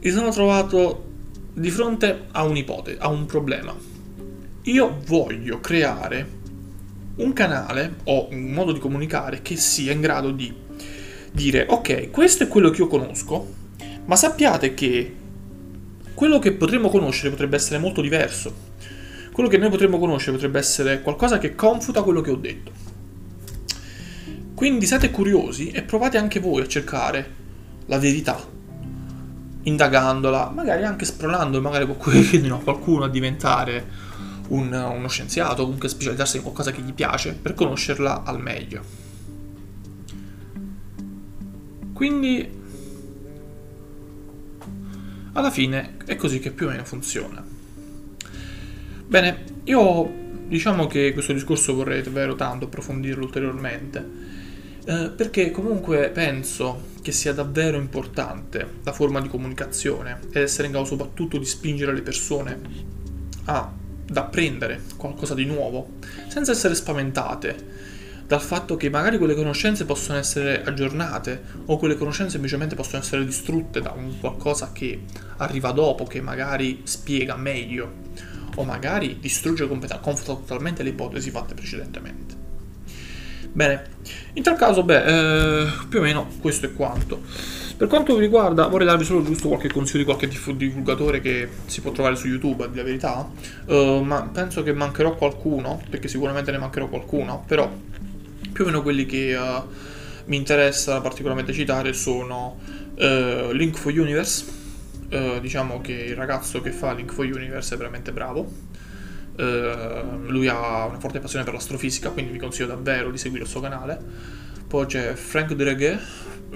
mi 0.00 0.10
sono 0.10 0.30
trovato 0.30 1.04
di 1.52 1.70
fronte 1.70 2.26
a 2.32 2.44
un'ipotesi, 2.44 2.98
a 3.00 3.08
un 3.08 3.26
problema. 3.26 3.74
Io 4.68 4.98
voglio 5.06 5.60
creare 5.60 6.36
un 7.16 7.32
canale 7.32 8.00
o 8.04 8.28
un 8.30 8.50
modo 8.52 8.72
di 8.72 8.78
comunicare 8.78 9.40
che 9.40 9.56
sia 9.56 9.92
in 9.92 10.02
grado 10.02 10.30
di 10.30 10.54
dire 11.32 11.64
ok, 11.66 12.10
questo 12.10 12.42
è 12.42 12.48
quello 12.48 12.68
che 12.68 12.82
io 12.82 12.86
conosco, 12.86 13.54
ma 14.04 14.14
sappiate 14.14 14.74
che 14.74 15.14
quello 16.12 16.38
che 16.38 16.52
potremmo 16.52 16.90
conoscere 16.90 17.30
potrebbe 17.30 17.56
essere 17.56 17.78
molto 17.78 18.02
diverso. 18.02 18.66
Quello 19.32 19.48
che 19.48 19.56
noi 19.56 19.70
potremmo 19.70 19.98
conoscere 19.98 20.32
potrebbe 20.32 20.58
essere 20.58 21.00
qualcosa 21.00 21.38
che 21.38 21.54
confuta 21.54 22.02
quello 22.02 22.20
che 22.20 22.30
ho 22.30 22.36
detto. 22.36 22.70
Quindi 24.52 24.84
siate 24.84 25.10
curiosi 25.10 25.70
e 25.70 25.80
provate 25.80 26.18
anche 26.18 26.40
voi 26.40 26.60
a 26.60 26.68
cercare 26.68 27.34
la 27.86 27.98
verità, 27.98 28.38
indagandola, 29.62 30.50
magari 30.54 30.84
anche 30.84 31.06
spronando 31.06 31.58
magari 31.62 31.86
qualcuno 32.62 33.04
a 33.04 33.08
diventare 33.08 34.07
un, 34.48 34.72
uno 34.72 35.08
scienziato, 35.08 35.62
comunque 35.64 35.88
specializzarsi 35.88 36.36
in 36.36 36.42
qualcosa 36.42 36.70
che 36.70 36.82
gli 36.82 36.92
piace, 36.92 37.34
per 37.34 37.54
conoscerla 37.54 38.22
al 38.22 38.40
meglio. 38.40 39.06
Quindi 41.92 42.56
alla 45.32 45.50
fine 45.50 45.96
è 46.04 46.16
così 46.16 46.38
che 46.38 46.50
più 46.50 46.66
o 46.66 46.70
meno 46.70 46.84
funziona. 46.84 47.44
Bene, 49.06 49.44
io 49.64 50.26
diciamo 50.46 50.86
che 50.86 51.12
questo 51.12 51.32
discorso 51.32 51.74
vorrei 51.74 52.02
davvero 52.02 52.34
tanto 52.34 52.66
approfondirlo 52.66 53.24
ulteriormente, 53.24 54.06
eh, 54.84 55.10
perché 55.14 55.50
comunque 55.50 56.10
penso 56.10 56.96
che 57.02 57.12
sia 57.12 57.32
davvero 57.32 57.76
importante 57.76 58.78
la 58.82 58.92
forma 58.92 59.20
di 59.20 59.28
comunicazione 59.28 60.20
ed 60.30 60.42
essere 60.42 60.66
in 60.66 60.72
grado 60.72 60.86
soprattutto 60.86 61.38
di 61.38 61.44
spingere 61.44 61.92
le 61.92 62.02
persone 62.02 62.60
ad 64.08 64.16
apprendere 64.16 64.80
qualcosa 64.96 65.34
di 65.34 65.44
nuovo, 65.44 65.94
senza 66.28 66.52
essere 66.52 66.74
spaventate 66.74 67.78
dal 68.28 68.42
fatto 68.42 68.76
che 68.76 68.90
magari 68.90 69.16
quelle 69.16 69.34
conoscenze 69.34 69.86
possono 69.86 70.18
essere 70.18 70.62
aggiornate 70.62 71.42
o 71.64 71.78
quelle 71.78 71.96
conoscenze 71.96 72.32
semplicemente 72.32 72.74
possono 72.74 73.02
essere 73.02 73.24
distrutte 73.24 73.80
da 73.80 73.92
un 73.96 74.20
qualcosa 74.20 74.70
che 74.72 75.00
arriva 75.38 75.70
dopo, 75.72 76.04
che 76.04 76.20
magari 76.20 76.82
spiega 76.84 77.36
meglio 77.36 78.04
o 78.56 78.64
magari 78.64 79.18
distrugge 79.18 79.66
completamente, 79.66 80.82
le 80.82 80.90
ipotesi 80.90 81.30
fatte 81.30 81.54
precedentemente. 81.54 82.34
Bene, 83.50 83.86
in 84.34 84.42
tal 84.42 84.56
caso, 84.56 84.82
beh, 84.82 85.62
eh, 85.62 85.70
più 85.88 86.00
o 86.00 86.02
meno 86.02 86.28
questo 86.40 86.66
è 86.66 86.72
quanto. 86.74 87.22
Per 87.78 87.86
quanto 87.86 88.14
mi 88.14 88.18
riguarda, 88.18 88.66
vorrei 88.66 88.88
darvi 88.88 89.04
solo 89.04 89.22
giusto 89.22 89.46
qualche 89.46 89.70
consiglio 89.70 89.98
di 89.98 90.04
qualche 90.04 90.28
divulgatore 90.56 91.20
che 91.20 91.48
si 91.66 91.80
può 91.80 91.92
trovare 91.92 92.16
su 92.16 92.26
YouTube, 92.26 92.64
a 92.64 92.66
dire 92.66 92.78
la 92.78 92.88
verità. 92.88 93.30
Uh, 93.66 94.00
ma 94.00 94.28
penso 94.32 94.64
che 94.64 94.72
mancherò 94.72 95.14
qualcuno, 95.14 95.80
perché 95.88 96.08
sicuramente 96.08 96.50
ne 96.50 96.58
mancherò 96.58 96.88
qualcuno, 96.88 97.44
però 97.46 97.70
più 98.52 98.64
o 98.64 98.66
meno 98.66 98.82
quelli 98.82 99.06
che 99.06 99.32
uh, 99.36 99.62
mi 100.24 100.34
interessa 100.34 101.00
particolarmente 101.00 101.52
citare 101.52 101.92
sono 101.92 102.58
uh, 102.96 103.52
Link 103.52 103.76
for 103.76 103.92
Universe, 103.92 104.44
uh, 105.10 105.38
diciamo 105.38 105.80
che 105.80 105.92
il 105.92 106.16
ragazzo 106.16 106.60
che 106.60 106.72
fa 106.72 106.92
Link 106.92 107.12
for 107.12 107.26
Universe 107.26 107.76
è 107.76 107.78
veramente 107.78 108.10
bravo. 108.10 108.44
lui 109.36 110.48
ha 110.48 110.84
una 110.86 110.98
forte 110.98 111.20
passione 111.20 111.44
per 111.44 111.54
l'astrofisica, 111.54 112.10
quindi 112.10 112.32
vi 112.32 112.38
consiglio 112.38 112.66
davvero 112.66 113.12
di 113.12 113.18
seguire 113.18 113.44
il 113.44 113.48
suo 113.48 113.60
canale. 113.60 114.00
Poi 114.66 114.84
c'è 114.86 115.14
Frank 115.14 115.54
Deregue, 115.54 115.96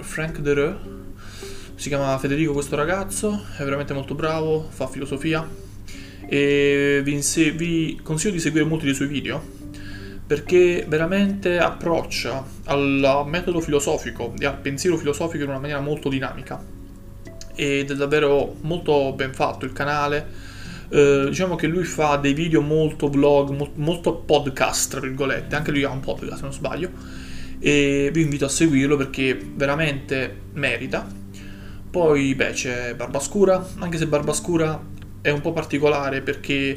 Frank 0.01 0.39
Dere, 0.39 1.01
si 1.83 1.89
chiama 1.89 2.17
Federico 2.17 2.53
questo 2.53 2.77
ragazzo, 2.77 3.43
è 3.57 3.63
veramente 3.65 3.91
molto 3.91 4.15
bravo, 4.15 4.69
fa 4.69 4.87
filosofia 4.87 5.45
e 6.25 7.01
vi, 7.03 7.21
vi 7.57 7.99
consiglio 8.01 8.31
di 8.31 8.39
seguire 8.39 8.63
molti 8.65 8.85
dei 8.85 8.93
suoi 8.93 9.09
video 9.09 9.43
perché 10.25 10.85
veramente 10.87 11.59
approccia 11.59 12.41
al 12.67 13.25
metodo 13.27 13.59
filosofico 13.59 14.33
e 14.39 14.45
al 14.45 14.59
pensiero 14.59 14.95
filosofico 14.95 15.43
in 15.43 15.49
una 15.49 15.59
maniera 15.59 15.81
molto 15.81 16.07
dinamica 16.07 16.63
ed 17.53 17.91
è 17.91 17.95
davvero 17.95 18.55
molto 18.61 19.11
ben 19.11 19.33
fatto 19.33 19.65
il 19.65 19.73
canale. 19.73 20.25
Eh, 20.87 21.25
diciamo 21.27 21.55
che 21.55 21.67
lui 21.67 21.83
fa 21.83 22.15
dei 22.15 22.33
video 22.33 22.61
molto 22.61 23.09
vlog, 23.09 23.49
mo- 23.49 23.71
molto 23.75 24.15
podcast, 24.15 24.89
tra 24.89 25.01
virgolette, 25.01 25.53
anche 25.53 25.71
lui 25.71 25.83
ha 25.83 25.89
un 25.89 25.99
podcast 25.99 26.35
se 26.37 26.41
non 26.43 26.53
sbaglio, 26.53 26.91
e 27.59 28.09
vi 28.13 28.21
invito 28.21 28.45
a 28.45 28.49
seguirlo 28.49 28.95
perché 28.95 29.37
veramente 29.53 30.33
merita. 30.53 31.22
Poi 31.93 32.33
beh 32.33 32.53
c'è 32.53 32.95
Barbascura, 32.95 33.63
anche 33.77 33.99
se 33.99 34.07
Barbascura 34.07 34.83
è 35.21 35.29
un 35.29 35.41
po' 35.41 35.53
particolare 35.53 36.21
perché 36.21 36.75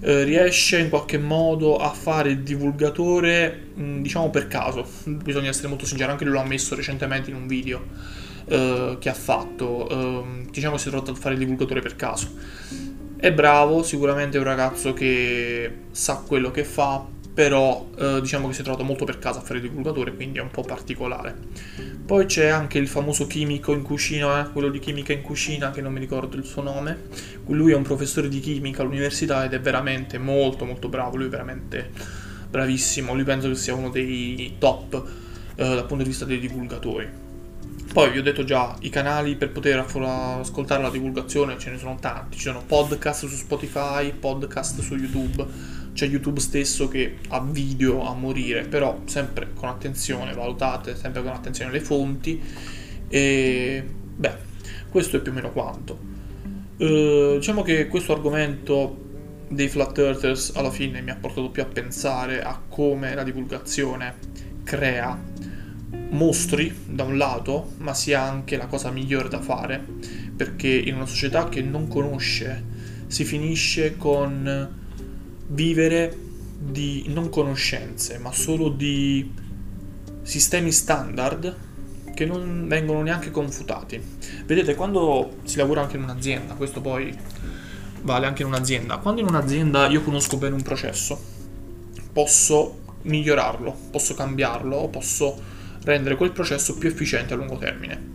eh, 0.00 0.24
riesce 0.24 0.78
in 0.78 0.88
qualche 0.88 1.18
modo 1.18 1.76
a 1.76 1.90
fare 1.90 2.30
il 2.30 2.38
divulgatore, 2.38 3.66
diciamo 3.74 4.30
per 4.30 4.48
caso, 4.48 4.88
bisogna 5.04 5.50
essere 5.50 5.68
molto 5.68 5.84
sinceri, 5.84 6.10
anche 6.10 6.24
lui 6.24 6.32
l'ha 6.32 6.42
messo 6.42 6.74
recentemente 6.74 7.28
in 7.28 7.36
un 7.36 7.46
video 7.46 7.84
eh, 8.46 8.96
che 8.98 9.10
ha 9.10 9.14
fatto, 9.14 9.90
eh, 9.90 10.46
diciamo 10.50 10.76
che 10.76 10.80
si 10.80 10.88
tratta 10.88 11.12
di 11.12 11.18
fare 11.18 11.34
il 11.34 11.40
divulgatore 11.40 11.82
per 11.82 11.94
caso. 11.94 12.30
È 13.18 13.30
bravo, 13.30 13.82
sicuramente 13.82 14.38
è 14.38 14.40
un 14.40 14.46
ragazzo 14.46 14.94
che 14.94 15.70
sa 15.90 16.22
quello 16.26 16.50
che 16.50 16.64
fa, 16.64 17.04
però 17.36 17.90
eh, 17.98 18.18
diciamo 18.22 18.48
che 18.48 18.54
si 18.54 18.60
è 18.60 18.62
trovato 18.62 18.82
molto 18.82 19.04
per 19.04 19.18
caso 19.18 19.40
a 19.40 19.42
fare 19.42 19.58
il 19.58 19.68
divulgatore, 19.68 20.14
quindi 20.14 20.38
è 20.38 20.40
un 20.40 20.50
po' 20.50 20.62
particolare. 20.62 21.36
Poi 22.06 22.24
c'è 22.24 22.46
anche 22.46 22.78
il 22.78 22.88
famoso 22.88 23.26
chimico 23.26 23.74
in 23.74 23.82
cucina, 23.82 24.40
eh, 24.40 24.52
quello 24.52 24.70
di 24.70 24.78
chimica 24.78 25.12
in 25.12 25.20
cucina, 25.20 25.70
che 25.70 25.82
non 25.82 25.92
mi 25.92 26.00
ricordo 26.00 26.38
il 26.38 26.46
suo 26.46 26.62
nome. 26.62 27.08
Lui 27.48 27.72
è 27.72 27.76
un 27.76 27.82
professore 27.82 28.30
di 28.30 28.40
chimica 28.40 28.80
all'università 28.80 29.44
ed 29.44 29.52
è 29.52 29.60
veramente 29.60 30.16
molto 30.16 30.64
molto 30.64 30.88
bravo, 30.88 31.18
lui 31.18 31.26
è 31.26 31.28
veramente 31.28 31.90
bravissimo, 32.48 33.12
lui 33.12 33.24
penso 33.24 33.48
che 33.48 33.54
sia 33.54 33.74
uno 33.74 33.90
dei 33.90 34.54
top 34.58 35.06
eh, 35.56 35.62
dal 35.62 35.84
punto 35.84 36.04
di 36.04 36.08
vista 36.08 36.24
dei 36.24 36.38
divulgatori. 36.38 37.06
Poi 37.92 38.10
vi 38.12 38.18
ho 38.18 38.22
detto 38.22 38.44
già, 38.44 38.74
i 38.80 38.88
canali 38.88 39.36
per 39.36 39.52
poter 39.52 39.78
ascoltare 39.78 40.80
la 40.80 40.90
divulgazione 40.90 41.58
ce 41.58 41.68
ne 41.68 41.76
sono 41.76 41.98
tanti, 42.00 42.38
ci 42.38 42.44
sono 42.44 42.62
podcast 42.66 43.26
su 43.26 43.36
Spotify, 43.36 44.10
podcast 44.12 44.80
su 44.80 44.94
YouTube 44.96 45.84
c'è 45.96 46.06
YouTube 46.06 46.40
stesso 46.40 46.88
che 46.88 47.16
ha 47.28 47.40
video 47.40 48.06
a 48.06 48.12
morire, 48.12 48.66
però 48.66 49.00
sempre 49.06 49.48
con 49.54 49.70
attenzione, 49.70 50.34
valutate 50.34 50.94
sempre 50.94 51.22
con 51.22 51.32
attenzione 51.32 51.72
le 51.72 51.80
fonti 51.80 52.38
e 53.08 53.82
beh, 54.14 54.34
questo 54.90 55.16
è 55.16 55.20
più 55.20 55.32
o 55.32 55.34
meno 55.34 55.52
quanto. 55.52 55.98
Uh, 56.76 57.36
diciamo 57.36 57.62
che 57.62 57.86
questo 57.88 58.12
argomento 58.12 59.04
dei 59.48 59.68
flat 59.68 59.96
earthers 59.96 60.52
alla 60.54 60.70
fine 60.70 61.00
mi 61.00 61.10
ha 61.10 61.16
portato 61.16 61.48
più 61.48 61.62
a 61.62 61.66
pensare 61.66 62.42
a 62.42 62.60
come 62.68 63.14
la 63.14 63.22
divulgazione 63.22 64.16
crea 64.64 65.18
mostri 66.10 66.74
da 66.84 67.04
un 67.04 67.16
lato, 67.16 67.72
ma 67.78 67.94
sia 67.94 68.20
anche 68.20 68.58
la 68.58 68.66
cosa 68.66 68.90
migliore 68.90 69.30
da 69.30 69.40
fare, 69.40 69.82
perché 70.36 70.68
in 70.68 70.96
una 70.96 71.06
società 71.06 71.48
che 71.48 71.62
non 71.62 71.88
conosce 71.88 72.64
si 73.06 73.24
finisce 73.24 73.96
con 73.96 74.84
vivere 75.48 76.16
di 76.58 77.04
non 77.08 77.28
conoscenze, 77.28 78.18
ma 78.18 78.32
solo 78.32 78.68
di 78.68 79.32
sistemi 80.22 80.72
standard 80.72 81.56
che 82.14 82.24
non 82.24 82.66
vengono 82.66 83.02
neanche 83.02 83.30
confutati. 83.30 84.00
Vedete, 84.46 84.74
quando 84.74 85.36
si 85.44 85.58
lavora 85.58 85.82
anche 85.82 85.96
in 85.96 86.02
un'azienda, 86.02 86.54
questo 86.54 86.80
poi 86.80 87.14
vale 88.02 88.26
anche 88.26 88.42
in 88.42 88.48
un'azienda. 88.48 88.96
Quando 88.98 89.20
in 89.20 89.28
un'azienda 89.28 89.86
io 89.88 90.02
conosco 90.02 90.38
bene 90.38 90.54
un 90.54 90.62
processo, 90.62 91.20
posso 92.12 92.78
migliorarlo, 93.02 93.76
posso 93.90 94.14
cambiarlo, 94.14 94.88
posso 94.88 95.38
rendere 95.84 96.16
quel 96.16 96.32
processo 96.32 96.76
più 96.76 96.88
efficiente 96.88 97.34
a 97.34 97.36
lungo 97.36 97.58
termine. 97.58 98.14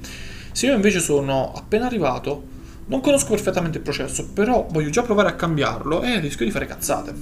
Se 0.52 0.66
io 0.66 0.74
invece 0.74 1.00
sono 1.00 1.54
appena 1.54 1.86
arrivato, 1.86 2.51
non 2.92 3.00
conosco 3.00 3.30
perfettamente 3.30 3.78
il 3.78 3.84
processo, 3.84 4.28
però 4.34 4.68
voglio 4.70 4.90
già 4.90 5.02
provare 5.02 5.30
a 5.30 5.36
cambiarlo 5.36 6.02
e 6.04 6.20
rischio 6.20 6.44
di 6.44 6.52
fare 6.52 6.66
cazzate. 6.66 7.14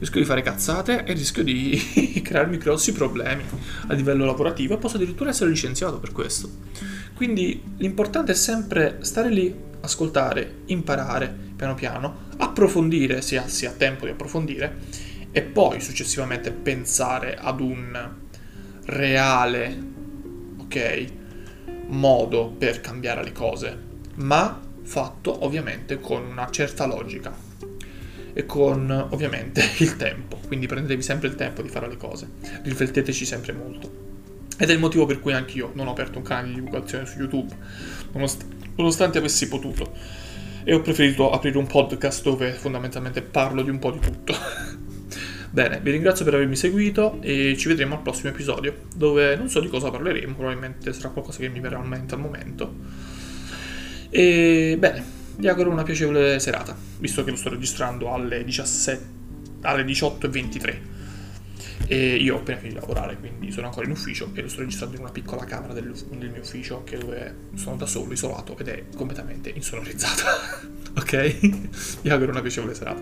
Rischio 0.00 0.18
di 0.18 0.26
fare 0.26 0.42
cazzate 0.42 1.04
e 1.04 1.12
rischio 1.12 1.44
di 1.44 1.80
crearmi 2.20 2.58
grossi 2.58 2.92
problemi 2.92 3.44
a 3.86 3.94
livello 3.94 4.24
lavorativo 4.24 4.74
e 4.74 4.78
posso 4.78 4.96
addirittura 4.96 5.30
essere 5.30 5.50
licenziato 5.50 6.00
per 6.00 6.10
questo. 6.10 6.50
Quindi 7.14 7.62
l'importante 7.76 8.32
è 8.32 8.34
sempre 8.34 8.98
stare 9.02 9.28
lì, 9.28 9.54
ascoltare, 9.82 10.62
imparare 10.66 11.32
piano 11.54 11.74
piano, 11.74 12.16
approfondire 12.38 13.22
se 13.22 13.40
si 13.46 13.66
ha 13.66 13.70
tempo 13.70 14.04
di 14.04 14.10
approfondire 14.10 14.78
e 15.30 15.42
poi 15.42 15.80
successivamente 15.80 16.50
pensare 16.50 17.36
ad 17.36 17.60
un 17.60 18.10
reale, 18.86 19.82
ok, 20.58 21.06
modo 21.86 22.48
per 22.48 22.80
cambiare 22.80 23.22
le 23.22 23.30
cose, 23.30 23.78
ma 24.16 24.61
fatto 24.82 25.44
ovviamente 25.44 26.00
con 26.00 26.24
una 26.24 26.50
certa 26.50 26.86
logica 26.86 27.50
e 28.34 28.46
con 28.46 28.90
ovviamente 29.10 29.62
il 29.78 29.96
tempo, 29.96 30.38
quindi 30.46 30.66
prendetevi 30.66 31.02
sempre 31.02 31.28
il 31.28 31.34
tempo 31.34 31.62
di 31.62 31.68
fare 31.68 31.88
le 31.88 31.96
cose, 31.96 32.28
rifletteteci 32.62 33.24
sempre 33.24 33.52
molto. 33.52 34.10
Ed 34.58 34.70
è 34.70 34.72
il 34.72 34.78
motivo 34.78 35.06
per 35.06 35.20
cui 35.20 35.32
anche 35.32 35.56
io 35.58 35.70
non 35.74 35.88
ho 35.88 35.90
aperto 35.90 36.18
un 36.18 36.24
canale 36.24 36.48
di 36.48 36.54
divulgazione 36.54 37.06
su 37.06 37.18
YouTube, 37.18 37.54
nonost- 38.12 38.46
nonostante 38.76 39.18
avessi 39.18 39.48
potuto. 39.48 39.92
E 40.64 40.72
ho 40.72 40.80
preferito 40.80 41.30
aprire 41.32 41.58
un 41.58 41.66
podcast 41.66 42.22
dove 42.22 42.52
fondamentalmente 42.52 43.22
parlo 43.22 43.62
di 43.62 43.70
un 43.70 43.80
po' 43.80 43.90
di 43.90 43.98
tutto. 43.98 44.32
Bene, 45.50 45.80
vi 45.80 45.90
ringrazio 45.90 46.24
per 46.24 46.34
avermi 46.34 46.56
seguito 46.56 47.18
e 47.20 47.56
ci 47.58 47.68
vedremo 47.68 47.96
al 47.96 48.02
prossimo 48.02 48.30
episodio, 48.30 48.84
dove 48.94 49.36
non 49.36 49.48
so 49.48 49.60
di 49.60 49.68
cosa 49.68 49.90
parleremo, 49.90 50.34
probabilmente 50.34 50.92
sarà 50.92 51.08
qualcosa 51.08 51.38
che 51.38 51.48
mi 51.48 51.60
verrà 51.60 51.78
in 51.78 51.88
mente 51.88 52.14
al 52.14 52.20
momento. 52.20 52.72
E 54.14 54.76
bene, 54.78 55.02
vi 55.36 55.48
auguro 55.48 55.70
una 55.70 55.84
piacevole 55.84 56.38
serata, 56.38 56.76
visto 56.98 57.24
che 57.24 57.30
lo 57.30 57.36
sto 57.36 57.48
registrando 57.48 58.12
alle 58.12 58.44
17, 58.44 59.04
alle 59.62 59.84
18.23. 59.84 60.76
E 61.86 62.16
io 62.16 62.36
ho 62.36 62.38
appena 62.40 62.58
finito 62.58 62.78
di 62.78 62.86
lavorare, 62.86 63.16
quindi 63.16 63.50
sono 63.50 63.68
ancora 63.68 63.86
in 63.86 63.92
ufficio 63.92 64.30
e 64.34 64.42
lo 64.42 64.48
sto 64.48 64.60
registrando 64.60 64.96
in 64.96 65.00
una 65.00 65.10
piccola 65.10 65.44
camera 65.44 65.72
del, 65.72 65.94
del 66.10 66.28
mio 66.28 66.42
ufficio, 66.42 66.84
che 66.84 66.98
dove 66.98 67.34
sono 67.54 67.76
da 67.76 67.86
solo, 67.86 68.12
isolato 68.12 68.54
ed 68.58 68.68
è 68.68 68.84
completamente 68.94 69.48
insonorizzato. 69.48 70.24
ok? 71.00 72.00
Vi 72.02 72.10
auguro 72.10 72.32
una 72.32 72.42
piacevole 72.42 72.74
serata. 72.74 73.00